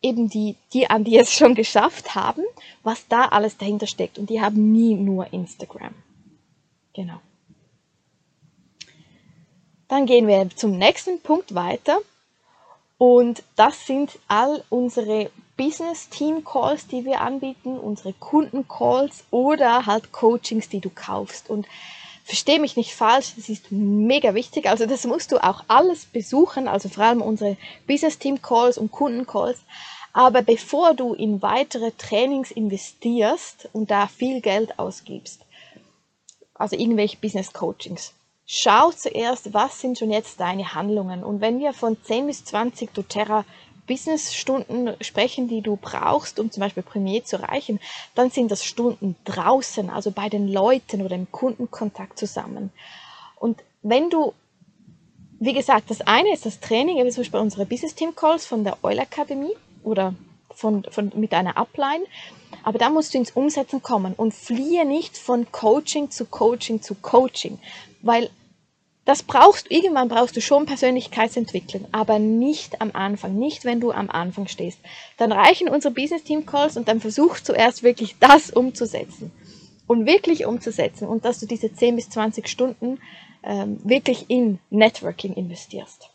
eben 0.00 0.28
die, 0.28 0.56
die 0.72 0.90
an, 0.90 1.04
die 1.04 1.18
es 1.18 1.32
schon 1.36 1.54
geschafft 1.54 2.14
haben, 2.14 2.42
was 2.82 3.06
da 3.08 3.26
alles 3.26 3.56
dahinter 3.56 3.86
steckt. 3.86 4.18
Und 4.18 4.30
die 4.30 4.40
haben 4.40 4.72
nie 4.72 4.94
nur 4.94 5.32
Instagram. 5.32 5.94
Genau. 6.94 7.20
Dann 9.88 10.06
gehen 10.06 10.26
wir 10.26 10.48
zum 10.56 10.78
nächsten 10.78 11.20
Punkt 11.20 11.54
weiter. 11.54 11.98
Und 12.98 13.42
das 13.56 13.86
sind 13.86 14.18
all 14.28 14.64
unsere 14.70 15.30
Business 15.56 16.08
Team 16.08 16.44
Calls, 16.44 16.86
die 16.86 17.04
wir 17.04 17.20
anbieten, 17.20 17.78
unsere 17.78 18.12
Kunden 18.12 18.66
Calls 18.68 19.24
oder 19.30 19.86
halt 19.86 20.12
Coachings, 20.12 20.68
die 20.68 20.80
du 20.80 20.88
kaufst. 20.88 21.50
Und 21.50 21.66
Verstehe 22.24 22.60
mich 22.60 22.76
nicht 22.76 22.94
falsch, 22.94 23.32
das 23.36 23.48
ist 23.48 23.72
mega 23.72 24.34
wichtig. 24.34 24.68
Also 24.68 24.86
das 24.86 25.04
musst 25.04 25.32
du 25.32 25.42
auch 25.42 25.64
alles 25.68 26.06
besuchen, 26.06 26.68
also 26.68 26.88
vor 26.88 27.04
allem 27.04 27.22
unsere 27.22 27.56
Business 27.86 28.18
Team 28.18 28.40
Calls 28.40 28.78
und 28.78 28.92
Kunden 28.92 29.26
Calls. 29.26 29.60
Aber 30.12 30.42
bevor 30.42 30.94
du 30.94 31.14
in 31.14 31.42
weitere 31.42 31.90
Trainings 31.92 32.50
investierst 32.50 33.68
und 33.72 33.90
da 33.90 34.06
viel 34.06 34.40
Geld 34.40 34.78
ausgibst, 34.78 35.40
also 36.54 36.76
irgendwelche 36.76 37.16
Business 37.16 37.52
Coachings, 37.52 38.12
schau 38.46 38.92
zuerst, 38.92 39.54
was 39.54 39.80
sind 39.80 39.98
schon 39.98 40.10
jetzt 40.10 40.38
deine 40.38 40.74
Handlungen. 40.74 41.24
Und 41.24 41.40
wenn 41.40 41.58
wir 41.58 41.72
von 41.72 41.96
10 42.02 42.26
bis 42.26 42.44
20 42.44 42.92
doTERRA 42.92 43.44
Businessstunden 43.86 44.96
sprechen, 45.00 45.48
die 45.48 45.60
du 45.60 45.76
brauchst, 45.76 46.38
um 46.38 46.50
zum 46.50 46.60
Beispiel 46.60 46.82
Premier 46.82 47.24
zu 47.24 47.36
erreichen, 47.36 47.80
dann 48.14 48.30
sind 48.30 48.50
das 48.50 48.64
Stunden 48.64 49.16
draußen, 49.24 49.90
also 49.90 50.10
bei 50.10 50.28
den 50.28 50.48
Leuten 50.48 51.02
oder 51.02 51.16
im 51.16 51.30
Kundenkontakt 51.30 52.18
zusammen. 52.18 52.70
Und 53.36 53.62
wenn 53.82 54.08
du, 54.10 54.32
wie 55.40 55.52
gesagt, 55.52 55.90
das 55.90 56.00
eine 56.02 56.32
ist 56.32 56.46
das 56.46 56.60
Training, 56.60 57.04
wie 57.04 57.10
zum 57.10 57.22
Beispiel 57.22 57.40
unsere 57.40 57.66
Business 57.66 57.94
Team 57.94 58.14
Calls 58.14 58.46
von 58.46 58.62
der 58.64 58.78
Oil 58.82 59.00
Akademie 59.00 59.56
oder 59.82 60.14
von, 60.54 60.84
von, 60.84 61.10
mit 61.16 61.34
einer 61.34 61.56
Upline. 61.56 62.04
Aber 62.62 62.78
da 62.78 62.90
musst 62.90 63.14
du 63.14 63.18
ins 63.18 63.32
Umsetzen 63.32 63.82
kommen 63.82 64.14
und 64.14 64.32
fliehe 64.32 64.84
nicht 64.84 65.18
von 65.18 65.50
Coaching 65.50 66.10
zu 66.10 66.26
Coaching 66.26 66.80
zu 66.80 66.94
Coaching, 66.94 67.58
weil 68.02 68.30
das 69.04 69.22
brauchst 69.22 69.66
du, 69.66 69.74
irgendwann 69.74 70.08
brauchst 70.08 70.36
du 70.36 70.40
schon 70.40 70.66
Persönlichkeitsentwicklung, 70.66 71.86
aber 71.90 72.18
nicht 72.18 72.80
am 72.80 72.90
Anfang, 72.92 73.34
nicht 73.34 73.64
wenn 73.64 73.80
du 73.80 73.90
am 73.90 74.08
Anfang 74.10 74.46
stehst. 74.46 74.78
Dann 75.16 75.32
reichen 75.32 75.68
unsere 75.68 75.92
Business 75.92 76.22
Team 76.22 76.46
Calls 76.46 76.76
und 76.76 76.86
dann 76.86 77.00
versuch 77.00 77.40
zuerst 77.40 77.82
wirklich 77.82 78.16
das 78.20 78.50
umzusetzen. 78.50 79.32
Und 79.88 80.06
wirklich 80.06 80.46
umzusetzen 80.46 81.08
und 81.08 81.24
dass 81.24 81.40
du 81.40 81.46
diese 81.46 81.74
10 81.74 81.96
bis 81.96 82.08
20 82.10 82.48
Stunden 82.48 83.00
ähm, 83.42 83.80
wirklich 83.82 84.26
in 84.30 84.60
Networking 84.70 85.34
investierst. 85.34 86.11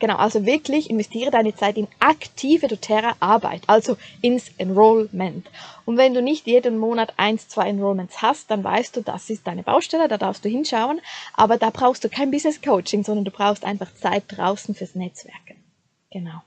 Genau, 0.00 0.16
also 0.16 0.46
wirklich 0.46 0.88
investiere 0.88 1.30
deine 1.30 1.54
Zeit 1.54 1.76
in 1.76 1.86
aktive 1.98 2.68
doTERRA 2.68 3.16
Arbeit, 3.20 3.62
also 3.66 3.98
ins 4.22 4.50
Enrollment. 4.56 5.46
Und 5.84 5.98
wenn 5.98 6.14
du 6.14 6.22
nicht 6.22 6.46
jeden 6.46 6.78
Monat 6.78 7.12
eins, 7.18 7.48
zwei 7.48 7.68
Enrollments 7.68 8.22
hast, 8.22 8.50
dann 8.50 8.64
weißt 8.64 8.96
du, 8.96 9.02
das 9.02 9.28
ist 9.28 9.46
deine 9.46 9.62
Baustelle, 9.62 10.08
da 10.08 10.16
darfst 10.16 10.42
du 10.42 10.48
hinschauen, 10.48 11.02
aber 11.34 11.58
da 11.58 11.68
brauchst 11.68 12.02
du 12.02 12.08
kein 12.08 12.30
Business 12.30 12.62
Coaching, 12.62 13.04
sondern 13.04 13.26
du 13.26 13.30
brauchst 13.30 13.62
einfach 13.62 13.94
Zeit 13.94 14.24
draußen 14.28 14.74
fürs 14.74 14.94
Netzwerken. 14.94 15.62
Genau. 16.10 16.40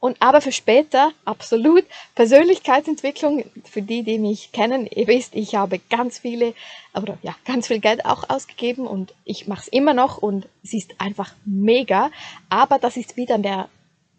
Und 0.00 0.16
aber 0.20 0.40
für 0.40 0.50
später 0.50 1.12
absolut 1.26 1.84
Persönlichkeitsentwicklung. 2.14 3.44
Für 3.64 3.82
die, 3.82 4.02
die 4.02 4.18
mich 4.18 4.50
kennen, 4.50 4.86
ihr 4.86 5.06
wisst, 5.06 5.34
ich 5.34 5.54
habe 5.54 5.78
ganz 5.90 6.18
viele 6.18 6.54
oder 6.94 7.18
ja 7.22 7.36
ganz 7.44 7.66
viel 7.66 7.80
Geld 7.80 8.06
auch 8.06 8.28
ausgegeben 8.30 8.86
und 8.86 9.14
ich 9.24 9.46
mache 9.46 9.62
es 9.62 9.68
immer 9.68 9.92
noch 9.92 10.18
und 10.18 10.48
es 10.64 10.72
ist 10.72 10.98
einfach 10.98 11.34
mega. 11.44 12.10
Aber 12.48 12.78
das 12.78 12.96
ist 12.96 13.18
wieder 13.18 13.38
der 13.38 13.68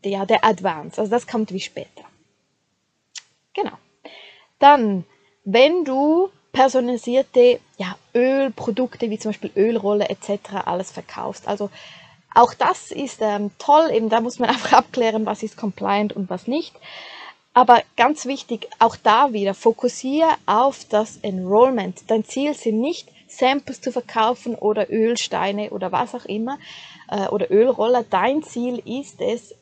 der 0.03 0.27
der 0.27 0.45
Advance, 0.45 1.01
also 1.01 1.09
das 1.09 1.25
kommt 1.27 1.51
wie 1.51 1.59
später. 1.59 2.03
Genau. 3.53 3.77
Dann, 4.59 5.05
wenn 5.43 5.83
du 5.83 6.29
personalisierte 6.51 7.59
ja, 7.77 7.95
Ölprodukte 8.13 9.09
wie 9.09 9.17
zum 9.17 9.29
Beispiel 9.29 9.51
Ölrolle 9.55 10.09
etc. 10.09 10.65
alles 10.65 10.91
verkaufst, 10.91 11.47
also 11.47 11.69
auch 12.33 12.53
das 12.53 12.91
ist 12.91 13.21
ähm, 13.21 13.51
toll, 13.57 13.89
eben 13.91 14.09
da 14.09 14.21
muss 14.21 14.39
man 14.39 14.49
einfach 14.51 14.73
abklären, 14.73 15.25
was 15.25 15.43
ist 15.43 15.57
compliant 15.57 16.13
und 16.13 16.29
was 16.29 16.47
nicht. 16.47 16.75
Aber 17.53 17.81
ganz 17.97 18.25
wichtig, 18.25 18.69
auch 18.79 18.95
da 18.95 19.33
wieder, 19.33 19.53
fokussiere 19.53 20.29
auf 20.45 20.85
das 20.85 21.17
Enrollment. 21.17 22.09
Dein 22.09 22.23
Ziel 22.23 22.53
sind 22.53 22.79
nicht 22.79 23.09
Samples 23.27 23.81
zu 23.81 23.91
verkaufen 23.91 24.55
oder 24.55 24.89
Ölsteine 24.89 25.71
oder 25.71 25.91
was 25.91 26.15
auch 26.15 26.25
immer 26.25 26.57
äh, 27.09 27.27
oder 27.27 27.51
Ölroller. 27.51 28.03
Dein 28.09 28.43
Ziel 28.43 28.81
ist 28.85 29.19
es, 29.21 29.53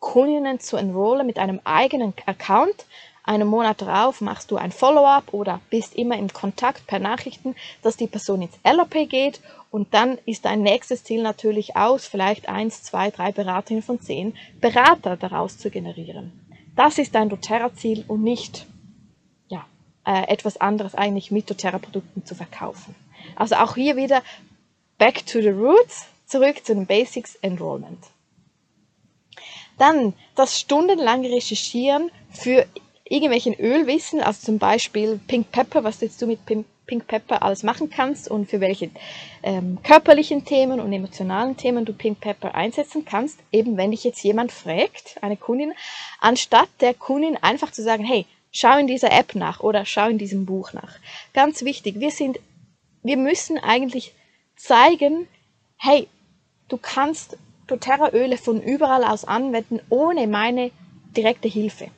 Kundinnen 0.00 0.60
zu 0.60 0.76
enrollen 0.76 1.26
mit 1.26 1.38
einem 1.38 1.60
eigenen 1.64 2.14
Account 2.26 2.86
einen 3.28 3.46
Monat 3.46 3.82
darauf 3.82 4.20
machst 4.22 4.50
du 4.50 4.56
ein 4.56 4.72
Follow-up 4.72 5.34
oder 5.34 5.60
bist 5.68 5.94
immer 5.94 6.16
im 6.16 6.32
Kontakt 6.32 6.86
per 6.86 6.98
Nachrichten, 6.98 7.54
dass 7.82 7.98
die 7.98 8.06
Person 8.06 8.40
ins 8.40 8.58
LOP 8.64 9.08
geht 9.08 9.40
und 9.70 9.92
dann 9.92 10.16
ist 10.24 10.46
dein 10.46 10.62
nächstes 10.62 11.04
Ziel 11.04 11.22
natürlich 11.22 11.76
aus, 11.76 12.06
vielleicht 12.06 12.48
eins, 12.48 12.82
zwei, 12.82 13.10
drei 13.10 13.30
Beraterinnen 13.32 13.82
von 13.82 14.00
zehn 14.00 14.34
Berater 14.60 15.16
daraus 15.16 15.58
zu 15.58 15.68
generieren. 15.68 16.32
Das 16.74 16.96
ist 16.96 17.14
dein 17.14 17.28
doTERRA-Ziel 17.28 18.04
und 18.08 18.22
nicht 18.22 18.66
ja, 19.48 19.66
äh, 20.06 20.26
etwas 20.28 20.56
anderes 20.56 20.94
eigentlich 20.94 21.30
mit 21.30 21.50
doTERRA-Produkten 21.50 22.24
zu 22.24 22.34
verkaufen. 22.34 22.94
Also 23.36 23.56
auch 23.56 23.74
hier 23.74 23.96
wieder 23.96 24.22
back 24.96 25.26
to 25.26 25.42
the 25.42 25.50
roots, 25.50 26.06
zurück 26.26 26.64
zu 26.64 26.74
den 26.74 26.86
Basics 26.86 27.34
Enrollment. 27.42 27.98
Dann 29.76 30.14
das 30.34 30.58
stundenlange 30.58 31.30
Recherchieren 31.30 32.10
für 32.30 32.66
irgendwelchen 33.08 33.54
Ölwissen, 33.54 34.20
also 34.20 34.44
zum 34.44 34.58
Beispiel 34.58 35.18
Pink 35.26 35.50
Pepper, 35.50 35.84
was 35.84 36.00
jetzt 36.00 36.20
du 36.20 36.26
mit 36.26 36.44
Pink, 36.46 36.66
Pepper 37.06 37.42
alles 37.42 37.62
machen 37.62 37.90
kannst 37.90 38.30
und 38.30 38.48
für 38.48 38.60
welche 38.60 38.90
ähm, 39.42 39.78
körperlichen 39.82 40.46
Themen 40.46 40.80
und 40.80 40.90
emotionalen 40.92 41.56
Themen 41.56 41.84
du 41.84 41.92
Pink 41.92 42.20
Pepper 42.20 42.54
einsetzen 42.54 43.04
kannst, 43.04 43.38
eben 43.52 43.76
wenn 43.76 43.90
dich 43.90 44.04
jetzt 44.04 44.22
jemand 44.22 44.52
fragt, 44.52 45.16
eine 45.20 45.36
Kundin, 45.36 45.74
anstatt 46.18 46.68
der 46.80 46.94
Kundin 46.94 47.36
einfach 47.36 47.72
zu 47.72 47.82
sagen, 47.82 48.04
hey, 48.04 48.24
schau 48.52 48.78
in 48.78 48.86
dieser 48.86 49.12
App 49.12 49.34
nach 49.34 49.60
oder 49.60 49.84
schau 49.84 50.08
in 50.08 50.16
diesem 50.16 50.46
Buch 50.46 50.72
nach. 50.72 50.96
Ganz 51.34 51.62
wichtig, 51.62 52.00
wir 52.00 52.10
sind, 52.10 52.40
wir 53.02 53.18
müssen 53.18 53.58
eigentlich 53.58 54.14
zeigen, 54.56 55.28
hey, 55.76 56.08
du 56.68 56.78
kannst 56.78 57.36
doTERRA-Öle 57.66 58.38
von 58.38 58.62
überall 58.62 59.04
aus 59.04 59.24
anwenden, 59.24 59.80
ohne 59.90 60.26
meine 60.26 60.70
direkte 61.14 61.48
Hilfe. 61.48 61.90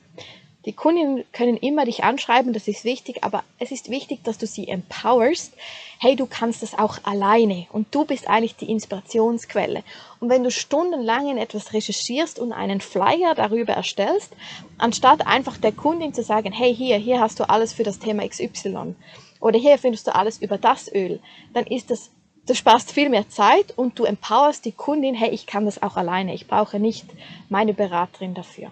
Die 0.65 0.73
Kundinnen 0.73 1.23
können 1.31 1.57
immer 1.57 1.85
dich 1.85 2.03
anschreiben, 2.03 2.53
das 2.53 2.67
ist 2.67 2.83
wichtig, 2.83 3.23
aber 3.23 3.43
es 3.57 3.71
ist 3.71 3.89
wichtig, 3.89 4.23
dass 4.23 4.37
du 4.37 4.45
sie 4.45 4.67
empowerst. 4.67 5.53
Hey, 5.97 6.15
du 6.15 6.27
kannst 6.27 6.61
das 6.61 6.77
auch 6.77 6.99
alleine 7.03 7.65
und 7.71 7.87
du 7.95 8.05
bist 8.05 8.27
eigentlich 8.27 8.57
die 8.57 8.69
Inspirationsquelle. 8.69 9.83
Und 10.19 10.29
wenn 10.29 10.43
du 10.43 10.51
stundenlang 10.51 11.29
in 11.29 11.39
etwas 11.39 11.73
recherchierst 11.73 12.37
und 12.37 12.53
einen 12.53 12.79
Flyer 12.79 13.33
darüber 13.33 13.73
erstellst, 13.73 14.33
anstatt 14.77 15.25
einfach 15.25 15.57
der 15.57 15.71
Kundin 15.71 16.13
zu 16.13 16.21
sagen, 16.21 16.51
hey, 16.51 16.75
hier, 16.75 16.97
hier 16.97 17.19
hast 17.19 17.39
du 17.39 17.49
alles 17.49 17.73
für 17.73 17.83
das 17.83 17.97
Thema 17.97 18.27
XY 18.27 18.95
oder 19.39 19.57
hier 19.57 19.79
findest 19.79 20.05
du 20.05 20.13
alles 20.13 20.39
über 20.39 20.59
das 20.59 20.93
Öl, 20.93 21.19
dann 21.53 21.65
ist 21.65 21.89
das 21.89 22.11
Du 22.47 22.55
sparst 22.55 22.91
viel 22.91 23.09
mehr 23.09 23.29
Zeit 23.29 23.77
und 23.77 23.99
du 23.99 24.03
empowerst 24.03 24.65
die 24.65 24.71
Kundin, 24.71 25.13
hey, 25.13 25.29
ich 25.29 25.45
kann 25.45 25.65
das 25.65 25.83
auch 25.83 25.95
alleine, 25.95 26.33
ich 26.33 26.47
brauche 26.47 26.79
nicht 26.79 27.05
meine 27.49 27.75
Beraterin 27.75 28.33
dafür. 28.33 28.71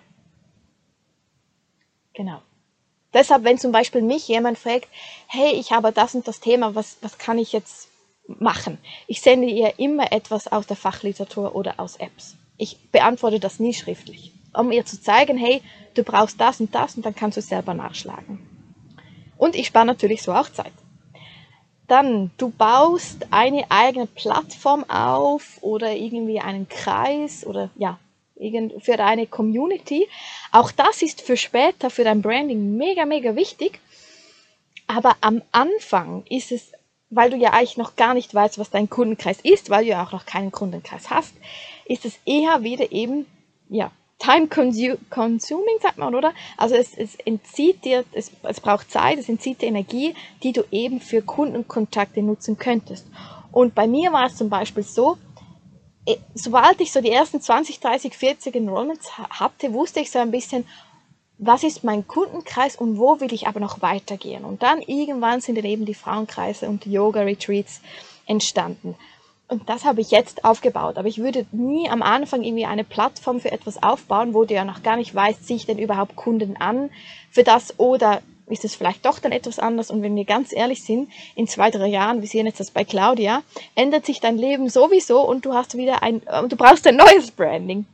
Genau. 2.14 2.42
Deshalb, 3.14 3.44
wenn 3.44 3.58
zum 3.58 3.72
Beispiel 3.72 4.02
mich 4.02 4.28
jemand 4.28 4.58
fragt, 4.58 4.88
hey, 5.28 5.54
ich 5.54 5.72
habe 5.72 5.92
das 5.92 6.14
und 6.14 6.28
das 6.28 6.40
Thema, 6.40 6.76
was, 6.76 6.98
was 7.02 7.18
kann 7.18 7.40
ich 7.40 7.54
jetzt 7.54 7.90
machen? 8.28 8.78
Ich 9.08 9.22
sende 9.22 9.48
ihr 9.48 9.80
immer 9.80 10.12
etwas 10.12 10.48
aus 10.48 10.68
der 10.68 10.78
Fachliteratur 10.78 11.56
oder 11.56 11.80
aus 11.80 11.96
Apps. 11.96 12.36
ich 12.60 12.78
beantworte 12.92 13.40
das 13.40 13.60
nie 13.60 13.74
schriftlich, 13.74 14.34
um 14.54 14.72
ihr 14.72 14.86
zu 14.86 15.02
zeigen, 15.02 15.38
hey, 15.38 15.64
du 15.96 16.04
brauchst 16.04 16.40
das 16.40 16.60
und 16.60 16.76
das 16.76 16.96
und 16.96 17.06
dann 17.06 17.16
kannst 17.16 17.38
du 17.38 17.42
selber 17.42 17.74
nachschlagen. 17.74 18.46
Und 19.38 19.56
ich 19.56 19.68
spare 19.68 19.86
natürlich 19.86 20.22
so 20.22 20.34
auch 20.34 20.50
Zeit. 20.50 20.74
Dann, 21.88 22.30
du 22.38 22.50
baust 22.50 23.28
eine 23.32 23.66
eigene 23.70 24.06
Plattform 24.06 24.88
auf 24.90 25.58
oder 25.62 25.96
irgendwie 25.96 26.40
einen 26.40 26.68
Kreis 26.68 27.46
oder 27.46 27.72
ja, 27.76 27.98
für 28.80 28.98
deine 28.98 29.28
Community. 29.28 30.08
Auch 30.52 30.72
das 30.72 31.02
ist 31.02 31.22
für 31.22 31.38
später, 31.38 31.90
für 31.90 32.04
dein 32.04 32.22
Branding 32.22 32.78
mega, 32.78 33.06
mega 33.06 33.36
wichtig. 33.36 33.80
Aber 34.88 35.16
am 35.22 35.42
Anfang 35.52 36.24
ist 36.30 36.52
es, 36.52 36.72
weil 37.10 37.30
du 37.30 37.38
ja 37.38 37.52
eigentlich 37.54 37.78
noch 37.78 37.96
gar 37.96 38.14
nicht 38.14 38.34
weißt, 38.34 38.58
was 38.58 38.70
dein 38.70 38.90
Kundenkreis 38.90 39.40
ist, 39.42 39.70
weil 39.70 39.84
du 39.84 39.92
ja 39.92 40.04
auch 40.04 40.12
noch 40.12 40.26
keinen 40.26 40.52
Kundenkreis 40.52 41.10
hast, 41.10 41.34
ist 41.86 42.06
es 42.06 42.20
eher 42.26 42.64
wieder 42.64 42.92
eben, 42.92 43.26
ja, 43.70 43.92
time 44.20 44.48
consuming, 44.48 45.80
sagt 45.82 45.98
man, 45.98 46.14
oder? 46.14 46.34
Also 46.58 46.76
es, 46.76 46.98
es 46.98 47.16
entzieht 47.16 47.86
dir, 47.86 48.04
es, 48.12 48.32
es 48.44 48.60
braucht 48.60 48.92
Zeit, 48.92 49.18
es 49.18 49.30
entzieht 49.30 49.62
dir 49.62 49.68
Energie, 49.68 50.14
die 50.44 50.52
du 50.52 50.64
eben 50.72 51.00
für 51.00 51.22
Kundenkontakte 51.22 52.22
nutzen 52.22 52.58
könntest. 52.58 53.08
Und 53.52 53.74
bei 53.76 53.88
mir 53.88 54.12
war 54.12 54.28
es 54.28 54.36
zum 54.36 54.50
Beispiel 54.50 54.84
so, 54.84 55.18
sobald 56.34 56.80
ich 56.82 56.92
so 56.92 57.02
die 57.02 57.12
ersten 57.12 57.42
20, 57.42 57.80
30, 57.80 58.16
40 58.16 58.56
Enrollments 58.56 59.18
hatte, 59.18 59.74
wusste 59.74 60.00
ich 60.00 60.12
so 60.12 60.20
ein 60.20 60.32
bisschen, 60.32 60.66
was 61.38 61.64
ist 61.64 61.84
mein 61.84 62.08
Kundenkreis 62.08 62.76
und 62.76 62.98
wo 62.98 63.20
will 63.20 63.34
ich 63.34 63.48
aber 63.48 63.60
noch 63.60 63.82
weitergehen. 63.82 64.44
Und 64.44 64.62
dann 64.62 64.82
irgendwann 64.82 65.42
sind 65.42 65.58
dann 65.58 65.66
eben 65.66 65.86
die 65.86 65.94
Frauenkreise 65.94 66.68
und 66.68 66.86
die 66.86 66.92
Yoga-Retreats 66.92 67.82
entstanden. 68.26 68.96
Und 69.48 69.68
das 69.68 69.84
habe 69.84 70.02
ich 70.02 70.12
jetzt 70.12 70.46
aufgebaut. 70.46 70.98
Aber 70.98 71.08
ich 71.08 71.18
würde 71.18 71.46
nie 71.52 71.90
am 71.90 72.04
Anfang 72.04 72.44
irgendwie 72.44 72.66
eine 72.66 72.84
Plattform 72.84 73.40
für 73.40 73.52
etwas 73.52 73.82
aufbauen, 73.82 74.34
wo 74.34 74.46
du 74.46 74.54
ja 74.54 74.64
noch 74.64 74.84
gar 74.84 74.96
nicht 74.96 75.16
weißt, 75.16 75.46
ziehe 75.46 75.58
ich 75.58 75.66
denn 75.66 75.80
überhaupt 75.80 76.16
Kunden 76.16 76.58
an 76.58 76.92
für 77.32 77.44
das 77.44 77.80
oder 77.80 78.22
ist 78.50 78.66
es 78.66 78.76
vielleicht 78.76 79.06
doch 79.06 79.20
dann 79.20 79.32
etwas 79.32 79.60
anders. 79.60 79.92
Und 79.92 80.02
wenn 80.02 80.16
wir 80.16 80.26
ganz 80.26 80.54
ehrlich 80.54 80.84
sind, 80.84 81.10
in 81.36 81.48
zwei, 81.48 81.72
drei 81.72 81.88
Jahren, 81.88 82.22
wir 82.22 82.28
sehen 82.28 82.46
jetzt 82.46 82.60
das 82.60 82.72
bei 82.72 82.84
Claudia, 82.84 83.44
ändert 83.76 84.06
sich 84.06 84.20
dein 84.20 84.38
Leben 84.38 84.70
sowieso 84.70 85.22
und 85.22 85.46
du 85.46 85.54
hast 85.54 85.78
wieder 85.78 86.04
ein, 86.04 86.26
äh, 86.28 86.48
du 86.48 86.56
brauchst 86.56 86.86
ein 86.88 86.96
neues 86.96 87.32
Branding. 87.32 87.86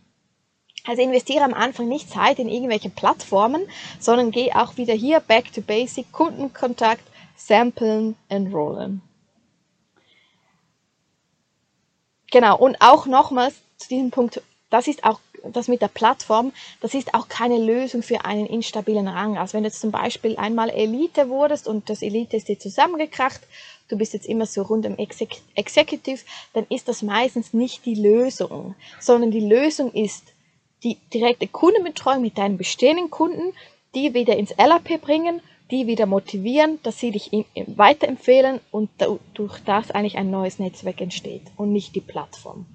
Also 0.88 1.02
investiere 1.02 1.44
am 1.44 1.54
Anfang 1.54 1.88
nicht 1.88 2.10
Zeit 2.12 2.38
in 2.38 2.48
irgendwelche 2.48 2.90
Plattformen, 2.90 3.68
sondern 4.00 4.32
geh 4.32 4.54
auch 4.54 4.78
wieder 4.78 4.94
hier 4.94 5.20
back 5.20 5.52
to 5.52 5.62
basic, 5.62 6.12
Kundenkontakt, 6.12 7.04
samplen, 7.36 8.16
enrollen. 8.30 9.02
Genau, 12.32 12.58
und 12.58 12.78
auch 12.82 13.06
nochmals 13.06 13.56
zu 13.78 13.90
diesem 13.90 14.12
Punkt, 14.12 14.42
das 14.70 14.88
ist 14.88 15.04
auch 15.04 15.20
das 15.52 15.68
mit 15.68 15.82
der 15.82 15.88
Plattform, 15.88 16.52
das 16.82 16.94
ist 16.94 17.14
auch 17.14 17.28
keine 17.28 17.58
Lösung 17.58 18.04
für 18.04 18.26
einen 18.26 18.46
instabilen 18.46 19.08
Rang. 19.08 19.38
Also 19.38 19.54
wenn 19.54 19.64
du 19.64 19.70
jetzt 19.70 19.82
zum 19.82 19.92
Beispiel 19.92 20.38
einmal 20.38 20.70
Elite 20.70 21.30
wurdest 21.30 21.68
und 21.68 21.90
das 21.90 22.02
Elite 22.02 22.38
ist 22.38 22.48
dir 22.48 22.60
zusammengekracht, 22.60 23.42
du 23.88 23.98
bist 23.98 24.14
jetzt 24.14 24.28
immer 24.28 24.46
so 24.46 24.64
rund 24.64 24.86
im 24.86 24.98
Exec 24.98 25.42
Executive, 25.56 26.22
dann 26.54 26.66
ist 26.70 26.88
das 26.88 27.02
meistens 27.02 27.54
nicht 27.54 27.86
die 27.86 27.96
Lösung, 27.96 28.76
sondern 29.00 29.32
die 29.32 29.48
Lösung 29.48 29.92
ist 29.92 30.24
die 30.84 30.98
direkte 31.14 31.48
Kundenbetreuung 31.48 32.22
mit 32.22 32.38
deinen 32.38 32.58
bestehenden 32.58 33.10
Kunden, 33.10 33.54
die 33.96 34.14
wieder 34.14 34.36
ins 34.36 34.56
LAP 34.58 35.02
bringen 35.02 35.42
die 35.72 35.88
wieder 35.88 36.06
motivieren, 36.06 36.80
dass 36.84 37.00
sie 37.00 37.12
dich 37.12 37.32
weiterempfehlen 37.56 38.60
und 38.72 38.90
durch 39.34 39.60
das 39.66 39.92
eigentlich 39.92 40.18
ein 40.18 40.30
neues 40.30 40.60
Netzwerk 40.60 41.02
entsteht 41.02 41.44
und 41.58 41.72
nicht 41.72 41.96
die 41.96 42.02
Plattform. 42.02 42.66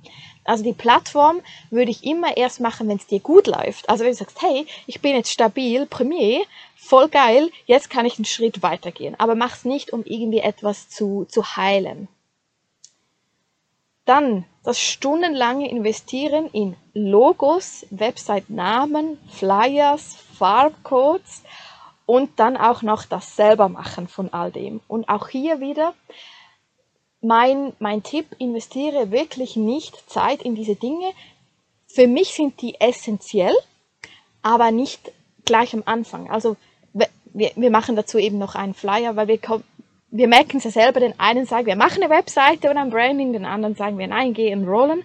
Also 0.44 0.64
die 0.64 0.72
Plattform 0.72 1.40
würde 1.70 1.90
ich 1.90 2.04
immer 2.04 2.36
erst 2.36 2.60
machen, 2.60 2.88
wenn 2.88 2.96
es 2.96 3.06
dir 3.06 3.20
gut 3.20 3.46
läuft. 3.46 3.88
Also 3.88 4.02
wenn 4.02 4.10
du 4.10 4.16
sagst, 4.16 4.42
hey, 4.42 4.66
ich 4.86 5.00
bin 5.00 5.14
jetzt 5.14 5.30
stabil, 5.30 5.86
Premier, 5.86 6.40
voll 6.74 7.08
geil, 7.08 7.50
jetzt 7.66 7.90
kann 7.90 8.06
ich 8.06 8.16
einen 8.16 8.24
Schritt 8.24 8.62
weitergehen. 8.62 9.14
Aber 9.18 9.36
mach 9.36 9.54
es 9.54 9.64
nicht, 9.64 9.92
um 9.92 10.02
irgendwie 10.04 10.40
etwas 10.40 10.88
zu, 10.88 11.26
zu 11.28 11.56
heilen. 11.56 12.08
Dann 14.04 14.44
das 14.64 14.80
stundenlange 14.80 15.70
Investieren 15.70 16.48
in 16.52 16.74
Logos, 16.94 17.86
Website-Namen, 17.90 19.18
Flyers, 19.28 20.16
Farbcodes 20.36 21.42
und 22.10 22.40
dann 22.40 22.56
auch 22.56 22.82
noch 22.82 23.04
das 23.04 23.36
selber 23.36 23.68
machen 23.68 24.08
von 24.08 24.32
all 24.32 24.50
dem. 24.50 24.80
Und 24.88 25.08
auch 25.08 25.28
hier 25.28 25.60
wieder 25.60 25.94
mein, 27.20 27.72
mein 27.78 28.02
Tipp, 28.02 28.26
investiere 28.38 29.12
wirklich 29.12 29.54
nicht 29.54 30.10
Zeit 30.10 30.42
in 30.42 30.56
diese 30.56 30.74
Dinge. 30.74 31.12
Für 31.86 32.08
mich 32.08 32.34
sind 32.34 32.60
die 32.62 32.80
essentiell, 32.80 33.54
aber 34.42 34.72
nicht 34.72 35.12
gleich 35.44 35.72
am 35.72 35.84
Anfang. 35.86 36.28
Also 36.28 36.56
wir, 36.92 37.52
wir 37.54 37.70
machen 37.70 37.94
dazu 37.94 38.18
eben 38.18 38.38
noch 38.38 38.56
einen 38.56 38.74
Flyer, 38.74 39.14
weil 39.14 39.28
wir, 39.28 39.38
wir 40.10 40.26
merken 40.26 40.56
es 40.56 40.64
ja 40.64 40.72
selber, 40.72 40.98
den 40.98 41.16
einen 41.20 41.46
sagen, 41.46 41.66
wir 41.66 41.76
machen 41.76 42.02
eine 42.02 42.12
Webseite 42.12 42.70
und 42.70 42.76
ein 42.76 42.90
Branding, 42.90 43.32
den 43.32 43.44
anderen 43.44 43.76
sagen 43.76 43.98
wir, 43.98 44.08
nein, 44.08 44.34
geh 44.34 44.50
enrollen. 44.50 45.04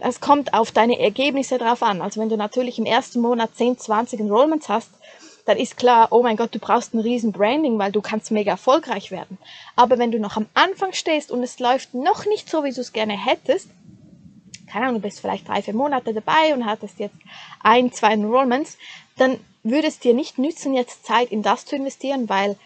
Das 0.00 0.20
kommt 0.20 0.52
auf 0.52 0.70
deine 0.70 1.00
Ergebnisse 1.00 1.56
drauf 1.56 1.82
an. 1.82 2.02
Also 2.02 2.20
wenn 2.20 2.28
du 2.28 2.36
natürlich 2.36 2.78
im 2.78 2.84
ersten 2.84 3.22
Monat 3.22 3.54
10, 3.54 3.78
20 3.78 4.20
Enrollments 4.20 4.68
hast, 4.68 4.90
dann 5.44 5.58
ist 5.58 5.76
klar, 5.76 6.08
oh 6.10 6.22
mein 6.22 6.36
Gott, 6.36 6.54
du 6.54 6.58
brauchst 6.58 6.94
ein 6.94 7.00
riesen 7.00 7.32
Branding, 7.32 7.78
weil 7.78 7.92
du 7.92 8.00
kannst 8.00 8.30
mega 8.30 8.52
erfolgreich 8.52 9.10
werden. 9.10 9.38
Aber 9.74 9.98
wenn 9.98 10.12
du 10.12 10.20
noch 10.20 10.36
am 10.36 10.46
Anfang 10.54 10.92
stehst 10.92 11.30
und 11.30 11.42
es 11.42 11.58
läuft 11.58 11.94
noch 11.94 12.26
nicht 12.26 12.48
so, 12.48 12.62
wie 12.64 12.72
du 12.72 12.80
es 12.80 12.92
gerne 12.92 13.16
hättest, 13.16 13.68
keine 14.72 14.86
Ahnung, 14.86 15.02
du 15.02 15.08
bist 15.08 15.20
vielleicht 15.20 15.48
drei, 15.48 15.60
vier 15.60 15.74
Monate 15.74 16.14
dabei 16.14 16.54
und 16.54 16.64
hattest 16.64 16.98
jetzt 16.98 17.16
ein, 17.62 17.92
zwei 17.92 18.12
Enrollments, 18.12 18.78
dann 19.16 19.38
würde 19.62 19.88
es 19.88 19.98
dir 19.98 20.14
nicht 20.14 20.38
nützen, 20.38 20.74
jetzt 20.74 21.04
Zeit 21.04 21.30
in 21.30 21.42
das 21.42 21.66
zu 21.66 21.76
investieren, 21.76 22.28
weil 22.28 22.56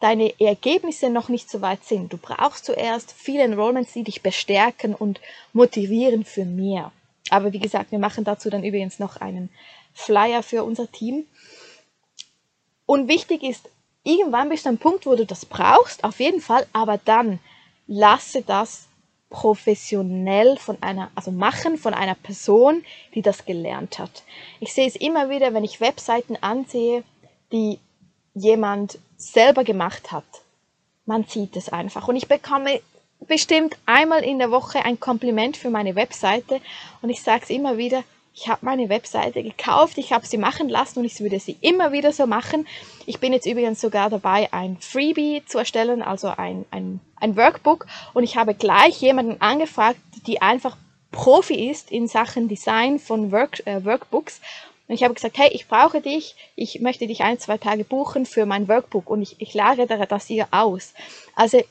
deine 0.00 0.38
Ergebnisse 0.38 1.10
noch 1.10 1.28
nicht 1.28 1.50
so 1.50 1.62
weit 1.62 1.84
sind. 1.84 2.12
Du 2.12 2.18
brauchst 2.18 2.66
zuerst 2.66 3.12
viele 3.12 3.42
Enrollments, 3.42 3.92
die 3.92 4.04
dich 4.04 4.22
bestärken 4.22 4.94
und 4.94 5.20
motivieren 5.52 6.24
für 6.24 6.44
mehr. 6.44 6.92
Aber 7.30 7.52
wie 7.52 7.58
gesagt, 7.58 7.90
wir 7.90 7.98
machen 7.98 8.24
dazu 8.24 8.50
dann 8.50 8.62
übrigens 8.62 8.98
noch 8.98 9.16
einen 9.16 9.48
Flyer 9.94 10.42
für 10.42 10.64
unser 10.64 10.90
Team. 10.90 11.24
Und 12.86 13.08
wichtig 13.08 13.42
ist, 13.42 13.68
irgendwann 14.04 14.48
bist 14.48 14.64
du 14.64 14.70
am 14.70 14.78
Punkt, 14.78 15.06
wo 15.06 15.14
du 15.16 15.26
das 15.26 15.44
brauchst, 15.44 16.04
auf 16.04 16.20
jeden 16.20 16.40
Fall, 16.40 16.66
aber 16.72 16.98
dann 17.04 17.40
lasse 17.86 18.42
das 18.42 18.86
professionell 19.28 20.56
von 20.56 20.80
einer, 20.82 21.10
also 21.14 21.32
machen 21.32 21.76
von 21.78 21.94
einer 21.94 22.14
Person, 22.14 22.84
die 23.14 23.22
das 23.22 23.44
gelernt 23.44 23.98
hat. 23.98 24.22
Ich 24.60 24.72
sehe 24.72 24.86
es 24.86 24.96
immer 24.96 25.28
wieder, 25.28 25.52
wenn 25.52 25.64
ich 25.64 25.80
Webseiten 25.80 26.36
ansehe, 26.40 27.02
die 27.52 27.80
jemand 28.34 28.98
selber 29.16 29.64
gemacht 29.64 30.12
hat. 30.12 30.24
Man 31.06 31.24
sieht 31.24 31.56
es 31.56 31.68
einfach. 31.68 32.08
Und 32.08 32.16
ich 32.16 32.28
bekomme 32.28 32.80
bestimmt 33.20 33.76
einmal 33.86 34.22
in 34.22 34.38
der 34.38 34.50
Woche 34.50 34.84
ein 34.84 35.00
Kompliment 35.00 35.56
für 35.56 35.70
meine 35.70 35.96
Webseite 35.96 36.60
und 37.02 37.10
ich 37.10 37.22
sage 37.22 37.44
es 37.44 37.50
immer 37.50 37.78
wieder, 37.78 38.04
ich 38.36 38.48
habe 38.48 38.66
meine 38.66 38.90
Webseite 38.90 39.42
gekauft, 39.42 39.96
ich 39.96 40.12
habe 40.12 40.26
sie 40.26 40.36
machen 40.36 40.68
lassen 40.68 40.98
und 40.98 41.04
ich 41.06 41.18
würde 41.20 41.40
sie 41.40 41.56
immer 41.62 41.92
wieder 41.92 42.12
so 42.12 42.26
machen. 42.26 42.66
Ich 43.06 43.18
bin 43.18 43.32
jetzt 43.32 43.46
übrigens 43.46 43.80
sogar 43.80 44.10
dabei, 44.10 44.52
ein 44.52 44.76
Freebie 44.78 45.42
zu 45.46 45.56
erstellen, 45.56 46.02
also 46.02 46.28
ein, 46.28 46.66
ein, 46.70 47.00
ein 47.18 47.34
Workbook. 47.34 47.86
Und 48.12 48.24
ich 48.24 48.36
habe 48.36 48.54
gleich 48.54 49.00
jemanden 49.00 49.40
angefragt, 49.40 49.98
die 50.26 50.42
einfach 50.42 50.76
Profi 51.12 51.70
ist 51.70 51.90
in 51.90 52.08
Sachen 52.08 52.46
Design 52.46 52.98
von 52.98 53.32
Work, 53.32 53.66
äh, 53.66 53.82
Workbooks. 53.86 54.42
Und 54.86 54.94
ich 54.94 55.02
habe 55.02 55.14
gesagt, 55.14 55.38
hey, 55.38 55.48
ich 55.52 55.66
brauche 55.66 56.02
dich, 56.02 56.36
ich 56.56 56.80
möchte 56.80 57.06
dich 57.06 57.22
ein, 57.22 57.38
zwei 57.38 57.56
Tage 57.56 57.84
buchen 57.84 58.26
für 58.26 58.44
mein 58.44 58.68
Workbook 58.68 59.08
und 59.08 59.22
ich, 59.22 59.36
ich 59.38 59.54
lagere 59.54 60.06
das 60.06 60.26
hier 60.26 60.46
aus. 60.50 60.92
Also 61.34 61.62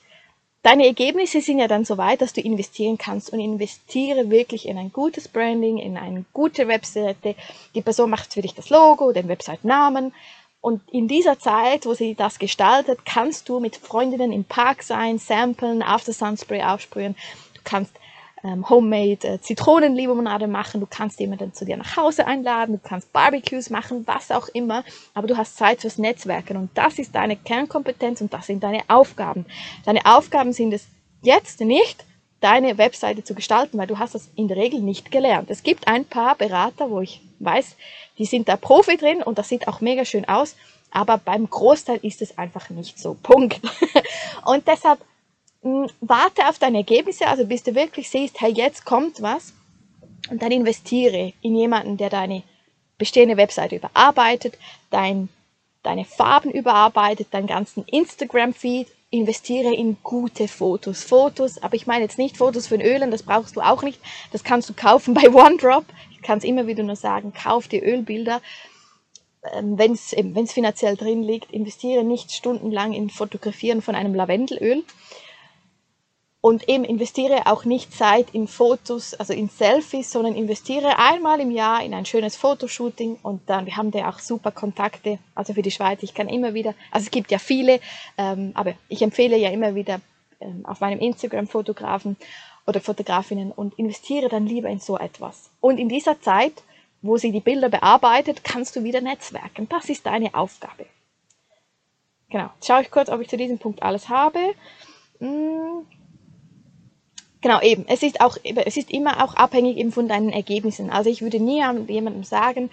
Deine 0.66 0.88
Ergebnisse 0.88 1.42
sind 1.42 1.60
ja 1.60 1.68
dann 1.68 1.86
so 1.86 2.00
weit, 2.00 2.22
dass 2.22 2.34
du 2.34 2.42
investieren 2.42 2.98
kannst 2.98 3.32
und 3.32 3.40
investiere 3.40 4.32
wirklich 4.32 4.68
in 4.68 4.80
ein 4.80 4.92
gutes 4.92 5.28
Branding, 5.28 5.78
in 5.78 5.96
eine 5.96 6.26
gute 6.34 6.68
Webseite. 6.68 7.36
Die 7.76 7.84
Person 7.84 8.10
macht 8.10 8.34
für 8.34 8.42
dich 8.42 8.56
das 8.56 8.72
Logo, 8.72 9.12
den 9.12 9.28
Website-Namen. 9.28 10.12
Und 10.62 10.82
in 10.92 11.08
dieser 11.08 11.38
Zeit, 11.38 11.86
wo 11.86 11.94
sie 11.94 12.16
das 12.16 12.40
gestaltet, 12.40 13.06
kannst 13.06 13.48
du 13.48 13.60
mit 13.60 13.76
Freundinnen 13.76 14.32
im 14.32 14.44
Park 14.44 14.82
sein, 14.82 15.20
samplen, 15.20 15.84
After 15.84 16.14
Sunspray 16.14 16.64
aufsprühen. 16.64 17.16
Du 17.54 17.62
kannst 17.64 17.94
ähm, 18.46 18.70
Homemade 18.70 19.28
äh, 19.28 19.42
Zitronenlimonade 19.42 20.48
machen, 20.48 20.80
du 20.80 20.88
kannst 20.88 21.20
jemanden 21.20 21.54
zu 21.54 21.66
dir 21.66 21.78
nach 21.78 21.98
Hause 21.98 22.28
einladen, 22.28 22.74
du 22.74 22.88
kannst 22.88 23.12
Barbecues 23.12 23.72
machen, 23.72 24.04
was 24.06 24.30
auch 24.30 24.48
immer, 24.50 24.84
aber 25.16 25.28
du 25.28 25.36
hast 25.36 25.58
Zeit 25.58 25.82
fürs 25.82 25.98
Netzwerken 25.98 26.58
und 26.58 26.70
das 26.76 27.00
ist 27.00 27.16
deine 27.16 27.36
Kernkompetenz 27.36 28.22
und 28.22 28.32
das 28.34 28.46
sind 28.46 28.64
deine 28.64 28.84
Aufgaben. 28.88 29.46
Deine 29.86 30.06
Aufgaben 30.06 30.54
sind 30.54 30.74
es 30.74 30.86
jetzt 31.24 31.60
nicht, 31.62 32.06
deine 32.40 32.78
Webseite 32.78 33.24
zu 33.24 33.34
gestalten, 33.34 33.80
weil 33.80 33.88
du 33.88 33.98
hast 33.98 34.14
das 34.14 34.30
in 34.36 34.48
der 34.48 34.58
Regel 34.58 34.82
nicht 34.82 35.10
gelernt. 35.10 35.50
Es 35.50 35.64
gibt 35.64 35.88
ein 35.88 36.06
paar 36.06 36.36
Berater, 36.36 36.92
wo 36.92 37.02
ich 37.02 37.22
weiß, 37.40 37.76
die 38.20 38.26
sind 38.26 38.48
da 38.48 38.58
Profi 38.58 38.98
drin 38.98 39.24
und 39.24 39.40
das 39.40 39.50
sieht 39.50 39.68
auch 39.68 39.82
mega 39.82 40.06
schön 40.06 40.26
aus, 40.26 40.56
aber 40.92 41.18
beim 41.18 41.50
Großteil 41.50 42.00
ist 42.04 42.22
es 42.22 42.38
einfach 42.38 42.70
nicht 42.70 43.00
so. 43.00 43.16
Punkt. 43.16 43.60
und 44.46 44.68
deshalb 44.68 45.00
warte 46.00 46.48
auf 46.48 46.60
deine 46.60 46.78
Ergebnisse, 46.78 47.28
also 47.28 47.46
bis 47.46 47.64
du 47.64 47.74
wirklich 47.74 48.10
siehst, 48.10 48.40
hey, 48.40 48.52
jetzt 48.52 48.86
kommt 48.86 49.22
was. 49.22 49.54
Und 50.30 50.42
dann 50.42 50.52
investiere 50.52 51.34
in 51.42 51.56
jemanden, 51.56 51.98
der 51.98 52.10
deine 52.10 52.44
bestehende 52.98 53.38
Webseite 53.38 53.76
überarbeitet, 53.76 54.58
dein, 54.90 55.30
deine 55.84 56.06
Farben 56.06 56.52
überarbeitet, 56.52 57.28
deinen 57.32 57.48
ganzen 57.48 57.84
Instagram-Feed, 57.86 58.88
investiere 59.10 59.74
in 59.74 59.98
gute 60.04 60.48
Fotos. 60.48 61.04
Fotos, 61.04 61.62
aber 61.62 61.76
ich 61.76 61.88
meine 61.88 62.04
jetzt 62.04 62.18
nicht 62.18 62.38
Fotos 62.38 62.68
von 62.68 62.82
Ölen, 62.82 63.12
das 63.12 63.24
brauchst 63.24 63.56
du 63.56 63.62
auch 63.62 63.82
nicht. 63.82 64.00
Das 64.32 64.44
kannst 64.44 64.70
du 64.70 64.74
kaufen 64.74 65.14
bei 65.14 65.30
OneDrop. 65.34 65.86
Ich 66.12 66.22
kann 66.22 66.38
es 66.38 66.44
immer 66.44 66.68
wieder 66.68 66.84
nur 66.84 66.96
sagen, 66.96 67.34
kauf 67.34 67.68
dir 67.68 67.84
Ölbilder. 67.84 68.42
Ähm, 69.54 69.78
wenn 69.78 69.94
es 69.94 70.54
finanziell 70.54 70.96
drin 70.96 71.24
liegt, 71.24 71.52
investiere 71.52 72.04
nicht 72.04 72.32
stundenlang 72.32 72.94
in 72.94 73.10
Fotografieren 73.10 73.82
von 73.82 73.96
einem 73.96 74.16
Lavendelöl 74.16 74.84
und 76.46 76.70
eben 76.70 76.84
investiere 76.84 77.48
auch 77.48 77.66
nicht 77.66 77.92
Zeit 77.92 78.28
in 78.32 78.48
Fotos, 78.48 79.16
also 79.16 79.34
in 79.34 79.50
Selfies, 79.50 80.12
sondern 80.12 80.36
investiere 80.36 81.00
einmal 81.00 81.40
im 81.40 81.50
Jahr 81.50 81.84
in 81.84 81.92
ein 81.96 82.06
schönes 82.06 82.36
Fotoshooting 82.36 83.18
und 83.24 83.50
dann, 83.50 83.66
wir 83.66 83.76
haben 83.78 83.90
da 83.90 84.08
auch 84.08 84.20
super 84.20 84.52
Kontakte, 84.52 85.18
also 85.34 85.56
für 85.56 85.64
die 85.64 85.72
Schweiz, 85.72 86.04
ich 86.04 86.14
kann 86.14 86.30
immer 86.30 86.54
wieder, 86.54 86.76
also 86.92 87.06
es 87.06 87.10
gibt 87.10 87.32
ja 87.32 87.40
viele, 87.40 87.80
ähm, 88.20 88.52
aber 88.54 88.76
ich 88.90 89.02
empfehle 89.02 89.36
ja 89.38 89.50
immer 89.50 89.74
wieder 89.74 90.02
ähm, 90.40 90.64
auf 90.68 90.82
meinem 90.82 91.00
Instagram 91.00 91.48
Fotografen 91.48 92.16
oder 92.68 92.80
Fotografinnen 92.80 93.52
und 93.52 93.80
investiere 93.80 94.30
dann 94.30 94.46
lieber 94.46 94.70
in 94.70 94.80
so 94.80 95.00
etwas. 95.00 95.50
Und 95.62 95.80
in 95.80 95.90
dieser 95.90 96.22
Zeit, 96.22 96.54
wo 97.02 97.18
sie 97.18 97.32
die 97.32 97.40
Bilder 97.40 97.70
bearbeitet, 97.70 98.44
kannst 98.44 98.76
du 98.76 98.84
wieder 98.84 99.02
netzwerken. 99.02 99.68
Das 99.68 99.90
ist 99.90 100.06
deine 100.06 100.36
Aufgabe. 100.36 100.86
Genau, 102.30 102.52
jetzt 102.54 102.68
schaue 102.68 102.84
ich 102.84 102.92
kurz, 102.92 103.10
ob 103.10 103.20
ich 103.22 103.30
zu 103.30 103.38
diesem 103.38 103.58
Punkt 103.58 103.82
alles 103.82 104.10
habe. 104.10 104.54
Hm 105.18 105.88
Genau, 107.46 107.62
eben. 107.62 107.86
Es 107.88 108.02
ist 108.02 108.22
auch, 108.22 108.38
es 108.44 108.76
ist 108.76 108.90
immer 108.90 109.24
auch 109.24 109.36
abhängig 109.36 109.78
eben 109.78 109.92
von 109.92 110.08
deinen 110.08 110.32
Ergebnissen. 110.32 110.90
Also 110.90 111.12
ich 111.12 111.22
würde 111.22 111.40
nie 111.40 111.64
jemandem 111.88 112.24
sagen, 112.24 112.72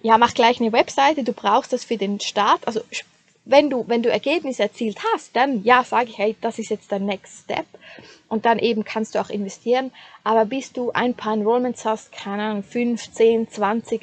ja, 0.00 0.16
mach 0.16 0.32
gleich 0.32 0.58
eine 0.58 0.72
Webseite, 0.72 1.22
du 1.22 1.34
brauchst 1.34 1.74
das 1.74 1.84
für 1.84 1.98
den 1.98 2.18
Start. 2.18 2.66
Also 2.66 2.80
wenn 3.44 3.68
du, 3.68 3.84
wenn 3.88 4.02
du 4.02 4.10
Ergebnisse 4.10 4.62
erzielt 4.62 5.00
hast, 5.12 5.36
dann 5.36 5.64
ja, 5.64 5.84
sage 5.84 6.08
ich, 6.08 6.16
hey, 6.16 6.34
das 6.40 6.58
ist 6.58 6.70
jetzt 6.70 6.90
der 6.90 6.98
Next 6.98 7.44
Step. 7.44 7.66
Und 8.26 8.46
dann 8.46 8.58
eben 8.58 8.84
kannst 8.84 9.14
du 9.14 9.20
auch 9.20 9.28
investieren. 9.28 9.92
Aber 10.24 10.46
bis 10.46 10.72
du 10.72 10.92
ein 10.92 11.12
paar 11.12 11.34
Enrollments 11.34 11.84
hast, 11.84 12.10
keine 12.10 12.42
Ahnung, 12.42 12.62
5, 12.62 13.12
10, 13.12 13.50
20, 13.50 14.00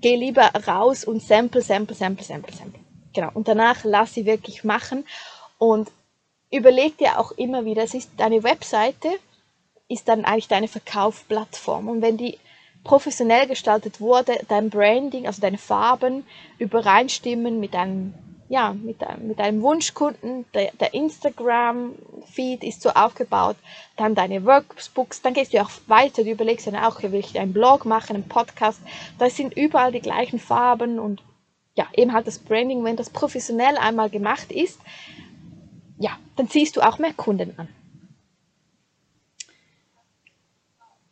geh 0.00 0.16
lieber 0.16 0.50
raus 0.66 1.04
und 1.04 1.22
sample, 1.22 1.62
sample, 1.62 1.94
sample, 1.94 2.26
sample, 2.26 2.56
sample. 2.56 2.80
Genau. 3.12 3.30
Und 3.34 3.46
danach 3.46 3.84
lass 3.84 4.14
sie 4.14 4.26
wirklich 4.26 4.64
machen. 4.64 5.06
Und 5.58 5.92
überleg 6.50 6.98
dir 6.98 7.20
auch 7.20 7.30
immer 7.30 7.64
wieder, 7.64 7.84
es 7.84 7.94
ist 7.94 8.10
deine 8.16 8.42
Webseite, 8.42 9.10
ist 9.88 10.08
dann 10.08 10.24
eigentlich 10.24 10.48
deine 10.48 10.68
Verkaufsplattform. 10.68 11.88
Und 11.88 12.02
wenn 12.02 12.16
die 12.16 12.38
professionell 12.84 13.46
gestaltet 13.46 14.00
wurde, 14.00 14.38
dein 14.48 14.70
Branding, 14.70 15.26
also 15.26 15.40
deine 15.40 15.58
Farben 15.58 16.24
übereinstimmen 16.58 17.58
mit 17.58 17.74
deinem, 17.74 18.14
ja, 18.48 18.74
mit, 18.74 19.00
deinem, 19.00 19.28
mit 19.28 19.38
deinem 19.38 19.62
Wunschkunden, 19.62 20.44
der, 20.52 20.70
der 20.78 20.92
Instagram-Feed 20.92 22.62
ist 22.62 22.82
so 22.82 22.90
aufgebaut, 22.90 23.56
dann 23.96 24.14
deine 24.14 24.44
Workbooks, 24.44 25.22
dann 25.22 25.34
gehst 25.34 25.54
du 25.54 25.62
auch 25.62 25.70
weiter, 25.86 26.24
du 26.24 26.30
überlegst 26.30 26.66
dann 26.66 26.76
auch, 26.76 27.02
will 27.02 27.14
ich 27.14 27.38
einen 27.38 27.54
Blog 27.54 27.86
machen, 27.86 28.16
einen 28.16 28.28
Podcast, 28.28 28.80
da 29.18 29.30
sind 29.30 29.56
überall 29.56 29.92
die 29.92 30.00
gleichen 30.00 30.38
Farben 30.38 30.98
und 30.98 31.22
ja, 31.76 31.86
eben 31.94 32.12
halt 32.12 32.26
das 32.26 32.38
Branding, 32.38 32.84
wenn 32.84 32.96
das 32.96 33.10
professionell 33.10 33.76
einmal 33.78 34.10
gemacht 34.10 34.52
ist, 34.52 34.78
ja, 35.98 36.10
dann 36.36 36.48
ziehst 36.48 36.76
du 36.76 36.82
auch 36.82 36.98
mehr 36.98 37.14
Kunden 37.14 37.54
an. 37.56 37.68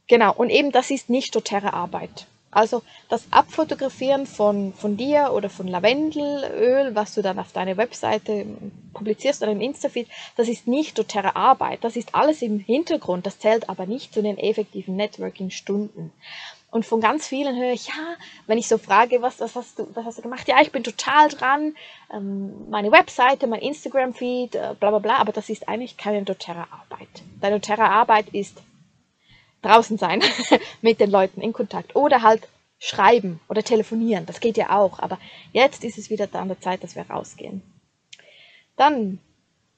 Genau, 0.08 0.34
und 0.34 0.50
eben 0.50 0.72
das 0.72 0.90
ist 0.90 1.10
nicht 1.10 1.34
doTERRA 1.34 1.70
Arbeit. 1.70 2.26
Also 2.52 2.82
das 3.08 3.26
Abfotografieren 3.30 4.26
von, 4.26 4.74
von 4.74 4.98
dir 4.98 5.30
oder 5.32 5.48
von 5.48 5.66
Lavendelöl, 5.66 6.94
was 6.94 7.14
du 7.14 7.22
dann 7.22 7.38
auf 7.38 7.50
deine 7.52 7.78
Webseite 7.78 8.44
publizierst 8.92 9.42
oder 9.42 9.52
im 9.52 9.62
Instafeed, 9.62 10.06
das 10.36 10.48
ist 10.48 10.68
nicht 10.68 10.98
doTERRA 10.98 11.34
Arbeit. 11.34 11.82
Das 11.82 11.96
ist 11.96 12.14
alles 12.14 12.42
im 12.42 12.58
Hintergrund. 12.58 13.24
Das 13.24 13.38
zählt 13.38 13.70
aber 13.70 13.86
nicht 13.86 14.12
zu 14.12 14.22
den 14.22 14.36
effektiven 14.36 14.96
Networking-Stunden. 14.96 16.12
Und 16.70 16.84
von 16.84 17.00
ganz 17.00 17.26
vielen 17.26 17.56
höre 17.56 17.72
ich, 17.72 17.88
ja, 17.88 18.16
wenn 18.46 18.58
ich 18.58 18.68
so 18.68 18.76
frage, 18.76 19.22
was, 19.22 19.40
was, 19.40 19.56
hast, 19.56 19.78
du, 19.78 19.86
was 19.94 20.04
hast 20.04 20.18
du 20.18 20.22
gemacht? 20.22 20.46
Ja, 20.48 20.60
ich 20.60 20.72
bin 20.72 20.84
total 20.84 21.28
dran, 21.28 21.74
ähm, 22.12 22.68
meine 22.70 22.92
Webseite, 22.92 23.46
mein 23.46 23.60
Instagram-Feed, 23.60 24.54
äh, 24.54 24.74
bla 24.78 24.90
bla 24.90 24.98
bla, 24.98 25.16
aber 25.16 25.32
das 25.32 25.48
ist 25.48 25.68
eigentlich 25.68 25.96
keine 25.96 26.22
doTERRA-Arbeit. 26.22 27.08
Deine 27.40 27.60
doTERRA-Arbeit 27.60 28.30
ist 28.32 28.62
draußen 29.62 29.98
sein 29.98 30.22
mit 30.82 31.00
den 31.00 31.10
Leuten 31.10 31.40
in 31.40 31.52
Kontakt 31.52 31.96
oder 31.96 32.22
halt 32.22 32.48
schreiben 32.78 33.40
oder 33.48 33.62
telefonieren. 33.62 34.26
Das 34.26 34.40
geht 34.40 34.56
ja 34.56 34.76
auch, 34.76 34.98
aber 34.98 35.18
jetzt 35.52 35.84
ist 35.84 35.98
es 35.98 36.10
wieder 36.10 36.28
an 36.32 36.48
der 36.48 36.60
Zeit, 36.60 36.82
dass 36.82 36.96
wir 36.96 37.08
rausgehen. 37.08 37.62
Dann 38.76 39.20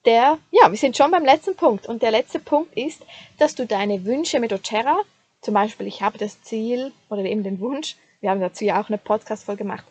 der, 0.04 0.38
ja, 0.50 0.70
wir 0.70 0.78
sind 0.78 0.96
schon 0.96 1.10
beim 1.10 1.24
letzten 1.24 1.54
Punkt 1.54 1.86
und 1.86 2.02
der 2.02 2.10
letzte 2.10 2.38
Punkt 2.38 2.76
ist, 2.76 3.04
dass 3.38 3.54
du 3.54 3.66
deine 3.66 4.04
Wünsche 4.04 4.40
mit 4.40 4.52
doTERRA, 4.52 4.98
zum 5.40 5.54
Beispiel 5.54 5.86
ich 5.86 6.02
habe 6.02 6.18
das 6.18 6.42
Ziel 6.42 6.92
oder 7.08 7.22
eben 7.22 7.42
den 7.42 7.60
Wunsch, 7.60 7.96
wir 8.20 8.30
haben 8.30 8.40
dazu 8.40 8.64
ja 8.64 8.80
auch 8.80 8.88
eine 8.88 8.98
Podcast-Folge 8.98 9.64
gemacht, 9.64 9.84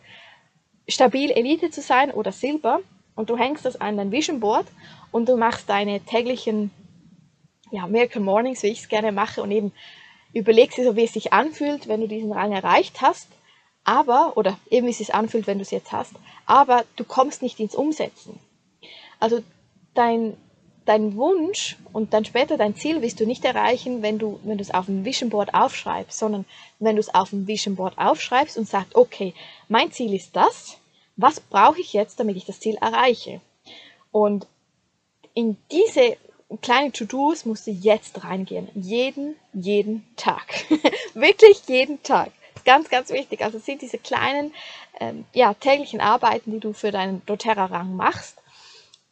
stabil 0.88 1.32
Elite 1.32 1.70
zu 1.70 1.82
sein 1.82 2.12
oder 2.12 2.32
Silber 2.32 2.80
und 3.16 3.30
du 3.30 3.38
hängst 3.38 3.66
das 3.66 3.80
an 3.80 3.98
dein 3.98 4.12
Vision 4.12 4.40
Board 4.40 4.68
und 5.12 5.30
du 5.30 5.38
machst 5.38 5.70
deine 5.70 6.00
täglichen 6.02 6.72
ja, 7.74 7.88
Miracle 7.88 8.22
Mornings, 8.22 8.62
wie 8.62 8.68
ich 8.68 8.82
es 8.82 8.88
gerne 8.88 9.12
mache 9.12 9.42
und 9.42 9.50
eben 9.50 9.72
überlegst 10.32 10.78
dir 10.78 10.84
so, 10.84 10.96
wie 10.96 11.06
es 11.06 11.14
sich 11.14 11.34
anfühlt, 11.34 11.88
wenn 11.88 12.02
du 12.02 12.08
diesen 12.08 12.32
Rang 12.32 12.52
erreicht 12.52 13.02
hast, 13.02 13.28
aber, 13.84 14.38
oder 14.38 14.60
eben 14.70 14.86
wie 14.86 14.92
es 14.92 15.00
sich 15.00 15.16
anfühlt, 15.16 15.48
wenn 15.48 15.58
du 15.58 15.64
es 15.64 15.72
jetzt 15.72 15.92
hast, 15.92 16.14
aber 16.46 16.86
du 16.98 17.04
kommst 17.04 17.42
nicht 17.42 17.60
ins 17.60 17.74
Umsetzen. 17.74 18.40
Also 19.20 19.40
dein, 19.96 20.38
dein 20.86 21.16
Wunsch 21.16 21.78
und 21.94 22.14
dann 22.14 22.26
später 22.26 22.58
dein 22.58 22.76
Ziel 22.76 23.02
wirst 23.02 23.20
du 23.20 23.26
nicht 23.26 23.44
erreichen, 23.44 24.04
wenn 24.04 24.20
du, 24.20 24.40
wenn 24.44 24.60
es 24.60 24.72
auf 24.72 24.86
dem 24.86 25.04
Vision 25.04 25.32
Board 25.32 25.56
aufschreibst, 25.56 26.20
sondern 26.20 26.46
wenn 26.78 26.96
du 26.96 27.00
es 27.00 27.14
auf 27.14 27.32
dem 27.32 27.48
Vision 27.48 27.76
Board 27.76 27.98
aufschreibst 27.98 28.56
und 28.56 28.68
sagst, 28.68 28.96
okay, 28.96 29.34
mein 29.68 29.92
Ziel 29.92 30.14
ist 30.14 30.36
das, 30.36 30.78
was 31.16 31.40
brauche 31.40 31.82
ich 31.82 31.94
jetzt, 31.94 32.20
damit 32.20 32.38
ich 32.38 32.46
das 32.46 32.60
Ziel 32.60 32.76
erreiche? 32.76 33.42
Und 34.12 34.46
in 35.34 35.58
diese 35.72 36.18
kleine 36.62 36.92
To-Dos 36.92 37.46
musst 37.46 37.68
du 37.68 37.72
jetzt 37.72 38.24
reingehen. 38.24 38.68
Jeden, 38.76 39.36
jeden 39.54 40.06
Tag. 40.16 40.66
Wirklich 41.13 41.62
jeden 41.68 42.02
Tag. 42.04 42.32
Ganz, 42.66 42.89
ganz 42.89 43.10
wichtig. 43.10 43.44
Also 43.44 43.60
sind 43.60 43.82
diese 43.82 43.98
kleinen, 43.98 44.54
ähm, 45.00 45.26
ja, 45.34 45.54
täglichen 45.54 46.02
Arbeiten, 46.02 46.52
die 46.52 46.60
du 46.60 46.74
für 46.74 46.92
deinen 46.92 47.26
doTERRA-Rang 47.26 47.96
machst. 47.96 48.38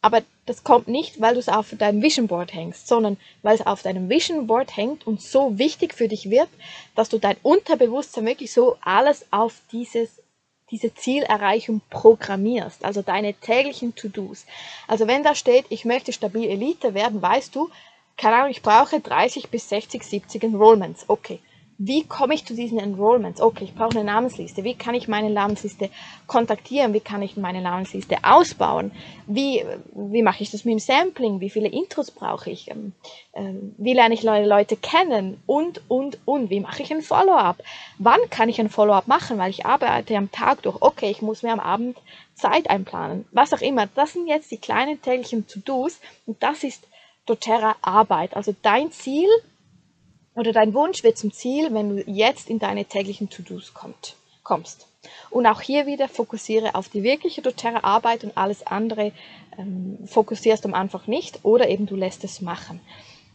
Aber 0.00 0.22
das 0.46 0.64
kommt 0.64 0.88
nicht, 0.88 1.20
weil 1.20 1.34
du 1.34 1.40
es 1.40 1.48
auf 1.48 1.74
deinem 1.78 2.02
Vision 2.02 2.26
Board 2.26 2.52
hängst, 2.52 2.88
sondern 2.88 3.16
weil 3.42 3.54
es 3.54 3.64
auf 3.64 3.82
deinem 3.82 4.08
Vision 4.08 4.48
Board 4.48 4.76
hängt 4.76 5.06
und 5.06 5.22
so 5.22 5.58
wichtig 5.58 5.94
für 5.94 6.08
dich 6.08 6.28
wird, 6.28 6.48
dass 6.96 7.08
du 7.08 7.18
dein 7.18 7.36
Unterbewusstsein 7.42 8.26
wirklich 8.26 8.52
so 8.52 8.76
alles 8.80 9.26
auf 9.30 9.60
dieses 9.70 10.21
diese 10.72 10.92
Zielerreichung 10.94 11.82
programmierst, 11.90 12.84
also 12.84 13.02
deine 13.02 13.34
täglichen 13.34 13.94
To-Dos. 13.94 14.46
Also 14.88 15.06
wenn 15.06 15.22
da 15.22 15.36
steht, 15.36 15.66
ich 15.68 15.84
möchte 15.84 16.12
stabil 16.12 16.48
Elite 16.48 16.94
werden, 16.94 17.22
weißt 17.22 17.54
du, 17.54 17.70
keine 18.16 18.36
Ahnung, 18.36 18.50
ich 18.50 18.62
brauche 18.62 18.98
30 18.98 19.50
bis 19.50 19.68
60, 19.68 20.02
70 20.02 20.42
Enrollments. 20.42 21.04
Okay, 21.08 21.38
wie 21.84 22.04
komme 22.04 22.34
ich 22.34 22.44
zu 22.44 22.54
diesen 22.54 22.78
Enrollments? 22.78 23.40
Okay, 23.40 23.64
ich 23.64 23.74
brauche 23.74 23.98
eine 23.98 24.04
Namensliste. 24.04 24.62
Wie 24.62 24.76
kann 24.76 24.94
ich 24.94 25.08
meine 25.08 25.30
Namensliste 25.30 25.90
kontaktieren? 26.28 26.94
Wie 26.94 27.00
kann 27.00 27.22
ich 27.22 27.36
meine 27.36 27.60
Namensliste 27.60 28.18
ausbauen? 28.22 28.92
Wie, 29.26 29.64
wie 29.92 30.22
mache 30.22 30.44
ich 30.44 30.52
das 30.52 30.64
mit 30.64 30.72
dem 30.72 30.78
Sampling? 30.78 31.40
Wie 31.40 31.50
viele 31.50 31.66
Intros 31.66 32.12
brauche 32.12 32.50
ich? 32.50 32.70
Ähm, 32.70 32.92
ähm, 33.34 33.74
wie 33.78 33.94
lerne 33.94 34.14
ich 34.14 34.22
neue 34.22 34.46
Leute 34.46 34.76
kennen? 34.76 35.42
Und, 35.46 35.82
und, 35.88 36.18
und. 36.24 36.50
Wie 36.50 36.60
mache 36.60 36.82
ich 36.84 36.92
ein 36.92 37.02
Follow-up? 37.02 37.60
Wann 37.98 38.20
kann 38.30 38.48
ich 38.48 38.60
ein 38.60 38.70
Follow-up 38.70 39.08
machen? 39.08 39.38
Weil 39.38 39.50
ich 39.50 39.66
arbeite 39.66 40.16
am 40.16 40.30
Tag 40.30 40.62
durch. 40.62 40.76
Okay, 40.80 41.10
ich 41.10 41.20
muss 41.20 41.42
mir 41.42 41.52
am 41.52 41.58
Abend 41.58 41.98
Zeit 42.34 42.70
einplanen. 42.70 43.24
Was 43.32 43.52
auch 43.52 43.60
immer. 43.60 43.88
Das 43.88 44.12
sind 44.12 44.28
jetzt 44.28 44.52
die 44.52 44.58
kleinen 44.58 45.02
täglichen 45.02 45.48
To-Dos. 45.48 45.98
Und 46.26 46.40
das 46.44 46.62
ist 46.62 46.86
doTERRA 47.26 47.74
Arbeit. 47.82 48.36
Also 48.36 48.54
dein 48.62 48.92
Ziel 48.92 49.28
oder 50.34 50.52
dein 50.52 50.74
Wunsch 50.74 51.02
wird 51.02 51.18
zum 51.18 51.32
Ziel, 51.32 51.72
wenn 51.74 51.96
du 51.96 52.02
jetzt 52.10 52.48
in 52.48 52.58
deine 52.58 52.84
täglichen 52.84 53.28
To-Dos 53.28 53.72
kommst. 54.42 54.86
Und 55.30 55.46
auch 55.46 55.60
hier 55.60 55.86
wieder 55.86 56.08
fokussiere 56.08 56.74
auf 56.74 56.88
die 56.88 57.02
wirkliche 57.02 57.42
doTERRA-Arbeit 57.42 58.24
und 58.24 58.36
alles 58.36 58.66
andere 58.66 59.12
ähm, 59.58 59.98
fokussierst 60.06 60.64
du 60.64 60.72
einfach 60.72 61.06
nicht 61.06 61.40
oder 61.42 61.68
eben 61.68 61.86
du 61.86 61.96
lässt 61.96 62.24
es 62.24 62.40
machen. 62.40 62.80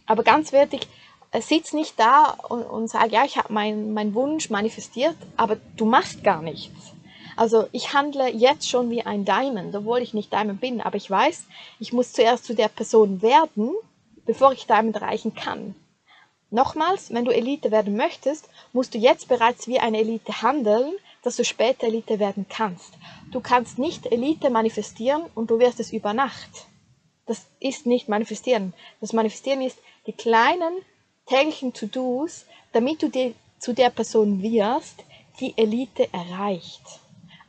Aber 0.06 0.24
ganz 0.24 0.54
wichtig, 0.54 0.88
äh, 1.32 1.42
sitz 1.42 1.74
nicht 1.74 2.00
da 2.00 2.38
und, 2.50 2.64
und 2.64 2.88
sag, 2.88 3.12
ja, 3.12 3.26
ich 3.26 3.38
habe 3.38 3.54
meinen 3.54 3.94
mein 3.94 4.14
Wunsch 4.14 4.50
manifestiert, 4.50 5.16
aber 5.36 5.58
du 5.76 5.86
machst 5.86 6.24
gar 6.24 6.42
nichts. 6.42 6.94
Also 7.36 7.68
ich 7.72 7.94
handle 7.94 8.30
jetzt 8.30 8.68
schon 8.68 8.90
wie 8.90 9.04
ein 9.04 9.24
Diamond, 9.24 9.76
obwohl 9.76 10.02
ich 10.02 10.14
nicht 10.14 10.34
Diamond 10.34 10.60
bin, 10.60 10.82
aber 10.82 10.98
ich 10.98 11.10
weiß, 11.10 11.46
ich 11.80 11.94
muss 11.94 12.14
zuerst 12.14 12.46
zu 12.46 12.56
der 12.56 12.68
Person 12.68 13.22
werden, 13.22 13.76
bevor 14.26 14.54
ich 14.54 14.66
Diamond 14.66 14.96
erreichen 14.96 15.36
kann. 15.36 15.76
Nochmals, 16.50 17.14
wenn 17.14 17.26
du 17.26 17.32
Elite 17.32 17.72
werden 17.72 17.96
möchtest, 17.96 18.50
musst 18.74 18.94
du 18.94 18.98
jetzt 18.98 19.28
bereits 19.28 19.68
wie 19.68 19.80
eine 19.80 20.00
Elite 20.00 20.42
handeln, 20.42 20.94
dass 21.24 21.36
du 21.36 21.44
später 21.44 21.88
Elite 21.88 22.20
werden 22.20 22.46
kannst. 22.50 22.94
Du 23.32 23.42
kannst 23.42 23.80
nicht 23.80 24.06
Elite 24.06 24.50
manifestieren 24.50 25.24
und 25.36 25.50
du 25.52 25.60
wirst 25.60 25.80
es 25.80 25.92
über 25.92 26.14
Nacht. 26.14 26.68
Das 27.26 27.46
ist 27.60 27.86
nicht 27.86 28.08
manifestieren. 28.08 28.74
Das 29.02 29.14
Manifestieren 29.14 29.62
ist 29.62 29.78
die 30.06 30.14
kleinen 30.14 30.74
täglichen 31.26 31.74
To-Dos, 31.74 32.46
damit 32.72 33.02
du 33.02 33.10
dir 33.10 33.34
zu 33.60 33.74
der 33.74 33.90
Person 33.90 34.42
wirst, 34.42 35.04
die 35.40 35.54
Elite 35.58 36.08
erreicht. 36.14 36.82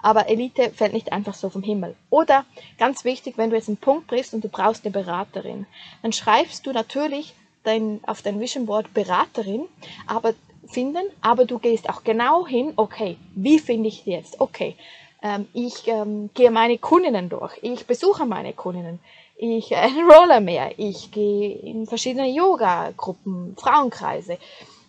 Aber 0.00 0.28
Elite 0.28 0.70
fällt 0.70 0.92
nicht 0.92 1.12
einfach 1.12 1.34
so 1.34 1.50
vom 1.50 1.62
Himmel. 1.62 1.96
Oder 2.10 2.44
ganz 2.78 3.04
wichtig, 3.04 3.36
wenn 3.36 3.50
du 3.50 3.56
jetzt 3.56 3.68
einen 3.68 3.76
Punkt 3.76 4.08
triffst 4.08 4.34
und 4.34 4.42
du 4.42 4.48
brauchst 4.48 4.84
eine 4.84 4.92
Beraterin, 4.92 5.66
dann 6.02 6.12
schreibst 6.12 6.66
du 6.66 6.72
natürlich 6.72 7.34
dein, 7.64 8.00
auf 8.06 8.22
dein 8.22 8.40
Vision 8.40 8.66
Board 8.66 8.92
Beraterin, 8.94 9.66
aber 10.06 10.34
finden, 10.66 11.04
aber 11.20 11.44
du 11.44 11.58
gehst 11.58 11.88
auch 11.88 12.04
genau 12.04 12.46
hin, 12.46 12.72
okay, 12.76 13.16
wie 13.34 13.58
finde 13.58 13.88
ich 13.88 14.04
jetzt? 14.06 14.40
Okay, 14.40 14.76
ähm, 15.22 15.48
ich 15.52 15.86
ähm, 15.86 16.30
gehe 16.34 16.50
meine 16.50 16.78
Kundinnen 16.78 17.28
durch, 17.28 17.58
ich 17.62 17.86
besuche 17.86 18.26
meine 18.26 18.52
Kundinnen, 18.52 19.00
ich 19.36 19.72
äh, 19.72 19.76
enrolle 19.98 20.40
mehr, 20.40 20.78
ich 20.78 21.10
gehe 21.10 21.56
in 21.58 21.86
verschiedene 21.86 22.28
Yoga-Gruppen, 22.28 23.56
Frauenkreise, 23.56 24.38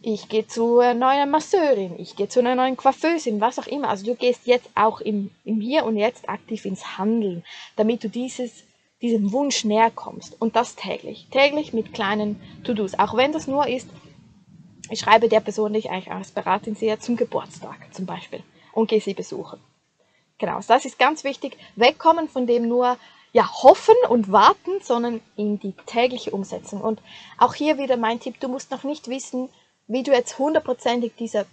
ich 0.02 0.30
gehe 0.30 0.48
zu 0.48 0.80
einer 0.80 0.94
neuen 0.94 1.30
Masseurin, 1.30 1.96
ich 1.98 2.16
gehe 2.16 2.30
zu 2.30 2.40
einer 2.40 2.56
neuen 2.56 2.78
Coiffeusin, 2.78 3.42
was 3.42 3.60
auch 3.60 3.68
immer. 3.68 3.90
Also 3.90 4.06
du 4.06 4.16
gehst 4.16 4.48
jetzt 4.48 4.70
auch 4.74 5.02
im, 5.02 5.30
im 5.44 5.60
Hier 5.60 5.84
und 5.84 5.98
Jetzt 5.98 6.30
aktiv 6.30 6.64
ins 6.64 6.98
Handeln, 6.98 7.44
damit 7.76 8.04
du 8.04 8.08
dieses, 8.10 8.64
diesem 9.02 9.32
Wunsch 9.32 9.64
näher 9.64 9.92
kommst. 9.92 10.40
Und 10.42 10.56
das 10.56 10.76
täglich. 10.76 11.28
Täglich 11.32 11.74
mit 11.74 11.94
kleinen 11.94 12.42
To-Dos. 12.64 12.98
Auch 12.98 13.16
wenn 13.16 13.32
das 13.32 13.48
nur 13.48 13.68
ist, 13.68 13.88
ich 14.90 15.00
schreibe 15.00 15.30
der 15.30 15.40
Person, 15.40 15.74
die 15.74 15.80
ich 15.80 15.90
eigentlich 15.90 16.12
als 16.12 16.32
Beraterin 16.32 16.76
sehe, 16.76 17.00
zum 17.00 17.16
Geburtstag 17.16 17.78
zum 17.92 18.06
Beispiel 18.06 18.44
und 18.74 18.90
gehe 18.90 19.02
sie 19.02 19.14
besuchen. 19.14 19.60
Genau, 20.40 20.60
das 20.68 20.86
ist 20.86 20.98
ganz 20.98 21.24
wichtig. 21.24 21.58
Wegkommen 21.76 22.28
von 22.28 22.48
dem 22.48 22.68
nur, 22.68 22.98
ja, 23.34 23.48
hoffen 23.62 23.96
und 24.10 24.32
warten, 24.32 24.82
sondern 24.82 25.22
in 25.36 25.60
die 25.60 25.74
tägliche 25.86 26.32
Umsetzung. 26.32 26.82
Und 26.82 27.02
auch 27.38 27.54
hier 27.54 27.78
wieder 27.78 27.98
mein 27.98 28.20
Tipp, 28.20 28.40
du 28.40 28.48
musst 28.48 28.72
noch 28.72 28.84
nicht 28.84 29.08
wissen, 29.10 29.50
wie 29.88 30.04
du 30.04 30.12
jetzt 30.12 30.40
hundertprozentig 30.40 31.14
diese 31.20 31.46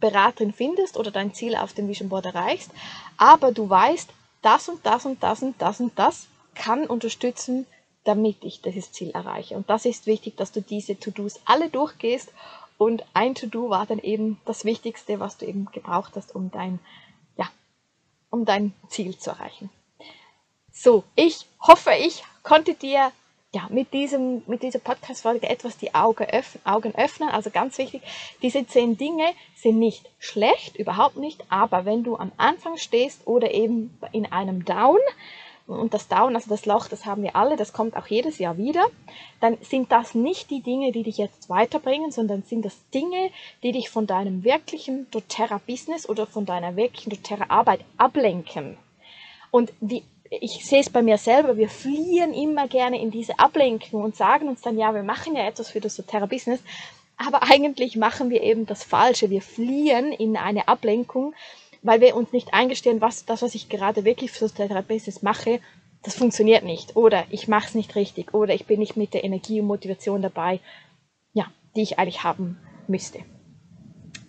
Beraterin 0.00 0.52
findest 0.52 0.96
oder 0.98 1.10
dein 1.10 1.32
Ziel 1.32 1.56
auf 1.56 1.72
dem 1.72 1.88
Vision 1.88 2.10
Board 2.10 2.26
erreichst, 2.26 2.70
aber 3.16 3.52
du 3.52 3.68
weißt, 3.68 4.10
das 4.42 4.68
und 4.68 4.84
das 4.84 5.06
und 5.06 5.22
das 5.22 5.42
und 5.42 5.60
das 5.60 5.80
und 5.80 5.98
das 5.98 6.26
kann 6.54 6.86
unterstützen, 6.86 7.66
damit 8.04 8.44
ich 8.44 8.60
dieses 8.60 8.92
Ziel 8.92 9.10
erreiche. 9.10 9.56
Und 9.56 9.70
das 9.70 9.84
ist 9.84 10.06
wichtig, 10.06 10.36
dass 10.36 10.52
du 10.52 10.60
diese 10.60 10.98
To-Dos 10.98 11.40
alle 11.44 11.70
durchgehst 11.70 12.32
und 12.76 13.04
ein 13.14 13.34
To-Do 13.34 13.70
war 13.70 13.86
dann 13.86 13.98
eben 13.98 14.40
das 14.44 14.64
Wichtigste, 14.64 15.20
was 15.20 15.38
du 15.38 15.46
eben 15.46 15.66
gebraucht 15.72 16.12
hast, 16.16 16.34
um 16.34 16.50
dein, 16.50 16.80
ja, 17.36 17.48
um 18.30 18.44
dein 18.44 18.72
Ziel 18.88 19.16
zu 19.16 19.30
erreichen. 19.30 19.70
So, 20.72 21.04
ich 21.14 21.46
hoffe, 21.60 21.92
ich 21.98 22.24
konnte 22.42 22.74
dir 22.74 23.12
ja, 23.54 23.68
mit, 23.70 23.92
diesem, 23.92 24.42
mit 24.48 24.64
dieser 24.64 24.80
Podcast-Folge 24.80 25.48
etwas 25.48 25.78
die 25.78 25.94
Augen, 25.94 26.24
öff 26.24 26.58
Augen 26.64 26.92
öffnen. 26.96 27.28
Also 27.28 27.50
ganz 27.50 27.78
wichtig, 27.78 28.02
diese 28.42 28.66
zehn 28.66 28.96
Dinge 28.96 29.32
sind 29.54 29.78
nicht 29.78 30.10
schlecht, 30.18 30.76
überhaupt 30.76 31.16
nicht, 31.16 31.44
aber 31.48 31.84
wenn 31.84 32.02
du 32.02 32.16
am 32.16 32.32
Anfang 32.36 32.76
stehst 32.76 33.26
oder 33.26 33.52
eben 33.52 33.96
in 34.10 34.30
einem 34.32 34.64
Down, 34.64 34.98
und 35.66 35.94
das 35.94 36.08
Down, 36.08 36.34
also 36.34 36.50
das 36.50 36.66
Loch, 36.66 36.88
das 36.88 37.06
haben 37.06 37.22
wir 37.22 37.36
alle, 37.36 37.56
das 37.56 37.72
kommt 37.72 37.96
auch 37.96 38.06
jedes 38.06 38.38
Jahr 38.38 38.58
wieder, 38.58 38.84
dann 39.40 39.56
sind 39.62 39.90
das 39.92 40.14
nicht 40.14 40.50
die 40.50 40.60
Dinge, 40.60 40.92
die 40.92 41.02
dich 41.02 41.16
jetzt 41.16 41.48
weiterbringen, 41.48 42.10
sondern 42.10 42.42
sind 42.42 42.64
das 42.64 42.76
Dinge, 42.92 43.30
die 43.62 43.72
dich 43.72 43.88
von 43.88 44.06
deinem 44.06 44.44
wirklichen 44.44 45.10
doTERRA-Business 45.10 46.08
oder 46.08 46.26
von 46.26 46.44
deiner 46.44 46.76
wirklichen 46.76 47.10
doTERRA-Arbeit 47.10 47.80
ablenken. 47.96 48.76
Und 49.50 49.72
wie 49.80 50.02
ich 50.40 50.64
sehe 50.66 50.80
es 50.80 50.90
bei 50.90 51.02
mir 51.02 51.18
selber, 51.18 51.56
wir 51.56 51.68
fliehen 51.68 52.34
immer 52.34 52.66
gerne 52.66 53.00
in 53.00 53.10
diese 53.10 53.38
Ablenkung 53.38 54.02
und 54.02 54.16
sagen 54.16 54.48
uns 54.48 54.62
dann, 54.62 54.78
ja, 54.78 54.94
wir 54.94 55.02
machen 55.02 55.36
ja 55.36 55.46
etwas 55.46 55.70
für 55.70 55.80
das 55.80 55.96
doTERRA-Business, 55.96 56.60
aber 57.16 57.42
eigentlich 57.50 57.96
machen 57.96 58.30
wir 58.30 58.42
eben 58.42 58.66
das 58.66 58.84
Falsche. 58.84 59.30
Wir 59.30 59.42
fliehen 59.42 60.12
in 60.12 60.36
eine 60.36 60.68
Ablenkung, 60.68 61.34
weil 61.84 62.00
wir 62.00 62.16
uns 62.16 62.32
nicht 62.32 62.52
eingestehen, 62.52 63.00
was 63.00 63.26
das, 63.26 63.42
was 63.42 63.54
ich 63.54 63.68
gerade 63.68 64.04
wirklich 64.04 64.32
für 64.32 64.48
doTERRA-Business 64.48 65.22
mache, 65.22 65.60
das 66.02 66.16
funktioniert 66.16 66.64
nicht 66.64 66.96
oder 66.96 67.24
ich 67.30 67.46
mache 67.46 67.68
es 67.68 67.74
nicht 67.74 67.94
richtig 67.94 68.34
oder 68.34 68.54
ich 68.54 68.66
bin 68.66 68.80
nicht 68.80 68.96
mit 68.96 69.14
der 69.14 69.22
Energie 69.22 69.60
und 69.60 69.66
Motivation 69.66 70.22
dabei, 70.22 70.60
ja, 71.34 71.46
die 71.76 71.82
ich 71.82 71.98
eigentlich 71.98 72.24
haben 72.24 72.58
müsste. 72.88 73.20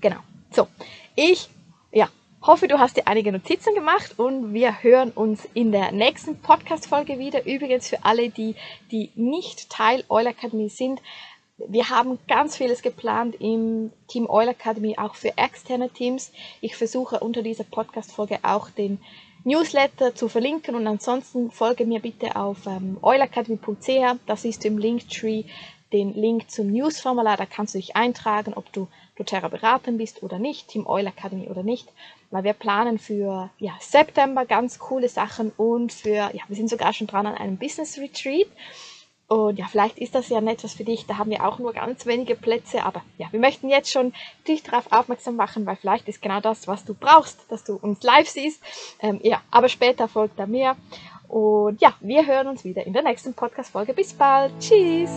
Genau. 0.02 0.20
So, 0.52 0.68
ich 1.16 1.50
ja, 1.92 2.10
hoffe, 2.42 2.68
du 2.68 2.78
hast 2.78 2.98
dir 2.98 3.08
einige 3.08 3.32
Notizen 3.32 3.74
gemacht 3.74 4.20
und 4.20 4.54
wir 4.54 4.84
hören 4.84 5.12
uns 5.12 5.48
in 5.54 5.72
der 5.72 5.94
nächsten 5.94 6.42
Podcast-Folge 6.42 7.20
wieder. 7.20 7.46
Übrigens 7.46 7.88
für 7.88 8.04
alle, 8.04 8.30
die, 8.30 8.56
die 8.92 9.12
nicht 9.16 9.70
Teil 9.70 10.04
Oil 10.10 10.28
Academy 10.28 10.70
sind, 10.70 11.02
wir 11.58 11.90
haben 11.90 12.20
ganz 12.28 12.58
vieles 12.58 12.82
geplant 12.82 13.36
im 13.40 13.92
Team 14.08 14.30
Oil 14.30 14.50
Academy, 14.50 14.98
auch 14.98 15.16
für 15.16 15.38
externe 15.38 15.90
Teams. 15.90 16.32
Ich 16.62 16.76
versuche 16.76 17.20
unter 17.20 17.42
dieser 17.42 17.64
Podcast-Folge 17.64 18.40
auch 18.44 18.70
den 18.70 19.00
Newsletter 19.44 20.16
zu 20.16 20.28
verlinken 20.28 20.76
und 20.76 20.88
ansonsten 20.88 21.52
folge 21.52 21.86
mir 21.86 22.00
bitte 22.00 22.36
auf 22.36 22.66
ähm, 22.66 22.98
oilacademy.ch. 23.02 24.20
Das 24.26 24.44
ist 24.44 24.66
im 24.66 24.78
Linktree 24.78 25.44
den 25.94 26.14
Link 26.14 26.50
zum 26.50 26.72
Newsformular. 26.72 27.38
Da 27.38 27.46
kannst 27.46 27.76
du 27.76 27.78
dich 27.78 27.96
eintragen, 27.96 28.54
ob 28.54 28.74
du 28.74 28.88
doTERRA 29.18 29.48
Beraterin 29.48 29.98
bist 29.98 30.24
oder 30.24 30.40
nicht, 30.40 30.68
Team 30.68 30.88
Oil 30.88 31.08
Academy 31.08 31.48
oder 31.48 31.64
nicht 31.64 31.88
weil 32.36 32.44
wir 32.44 32.54
planen 32.54 33.00
für 33.00 33.50
ja, 33.60 33.72
September 33.80 34.46
ganz 34.46 34.78
coole 34.78 35.08
Sachen 35.08 35.52
und 35.56 35.94
für, 35.94 36.32
ja, 36.34 36.42
wir 36.50 36.56
sind 36.58 36.70
sogar 36.70 36.92
schon 36.92 37.08
dran 37.08 37.26
an 37.26 37.36
einem 37.36 37.58
Business 37.58 37.98
Retreat. 37.98 38.48
Und 39.28 39.58
ja, 39.58 39.66
vielleicht 39.66 39.98
ist 39.98 40.14
das 40.14 40.30
ja 40.30 40.40
etwas 40.40 40.74
für 40.74 40.84
dich. 40.84 41.08
Da 41.08 41.18
haben 41.18 41.32
wir 41.32 41.46
auch 41.48 41.58
nur 41.58 41.74
ganz 41.74 42.06
wenige 42.06 42.36
Plätze. 42.36 42.84
Aber 42.84 43.02
ja, 43.18 43.28
wir 43.32 43.40
möchten 43.40 43.70
jetzt 43.70 43.92
schon 43.92 44.14
dich 44.48 44.62
darauf 44.62 44.92
aufmerksam 44.92 45.36
machen, 45.36 45.66
weil 45.66 45.76
vielleicht 45.76 46.08
ist 46.08 46.22
genau 46.22 46.42
das, 46.42 46.68
was 46.68 46.86
du 46.86 46.94
brauchst, 46.94 47.40
dass 47.50 47.64
du 47.64 47.76
uns 47.76 48.04
live 48.04 48.30
siehst. 48.30 48.62
Ähm, 49.00 49.20
ja, 49.24 49.42
aber 49.50 49.70
später 49.70 50.08
folgt 50.08 50.38
da 50.38 50.46
mehr. 50.46 50.76
Und 51.28 51.82
ja, 51.82 51.94
wir 52.02 52.28
hören 52.28 52.48
uns 52.48 52.64
wieder 52.64 52.86
in 52.86 52.94
der 52.94 53.02
nächsten 53.02 53.34
Podcast-Folge. 53.34 53.94
Bis 53.94 54.14
bald. 54.14 54.52
Tschüss. 54.60 55.10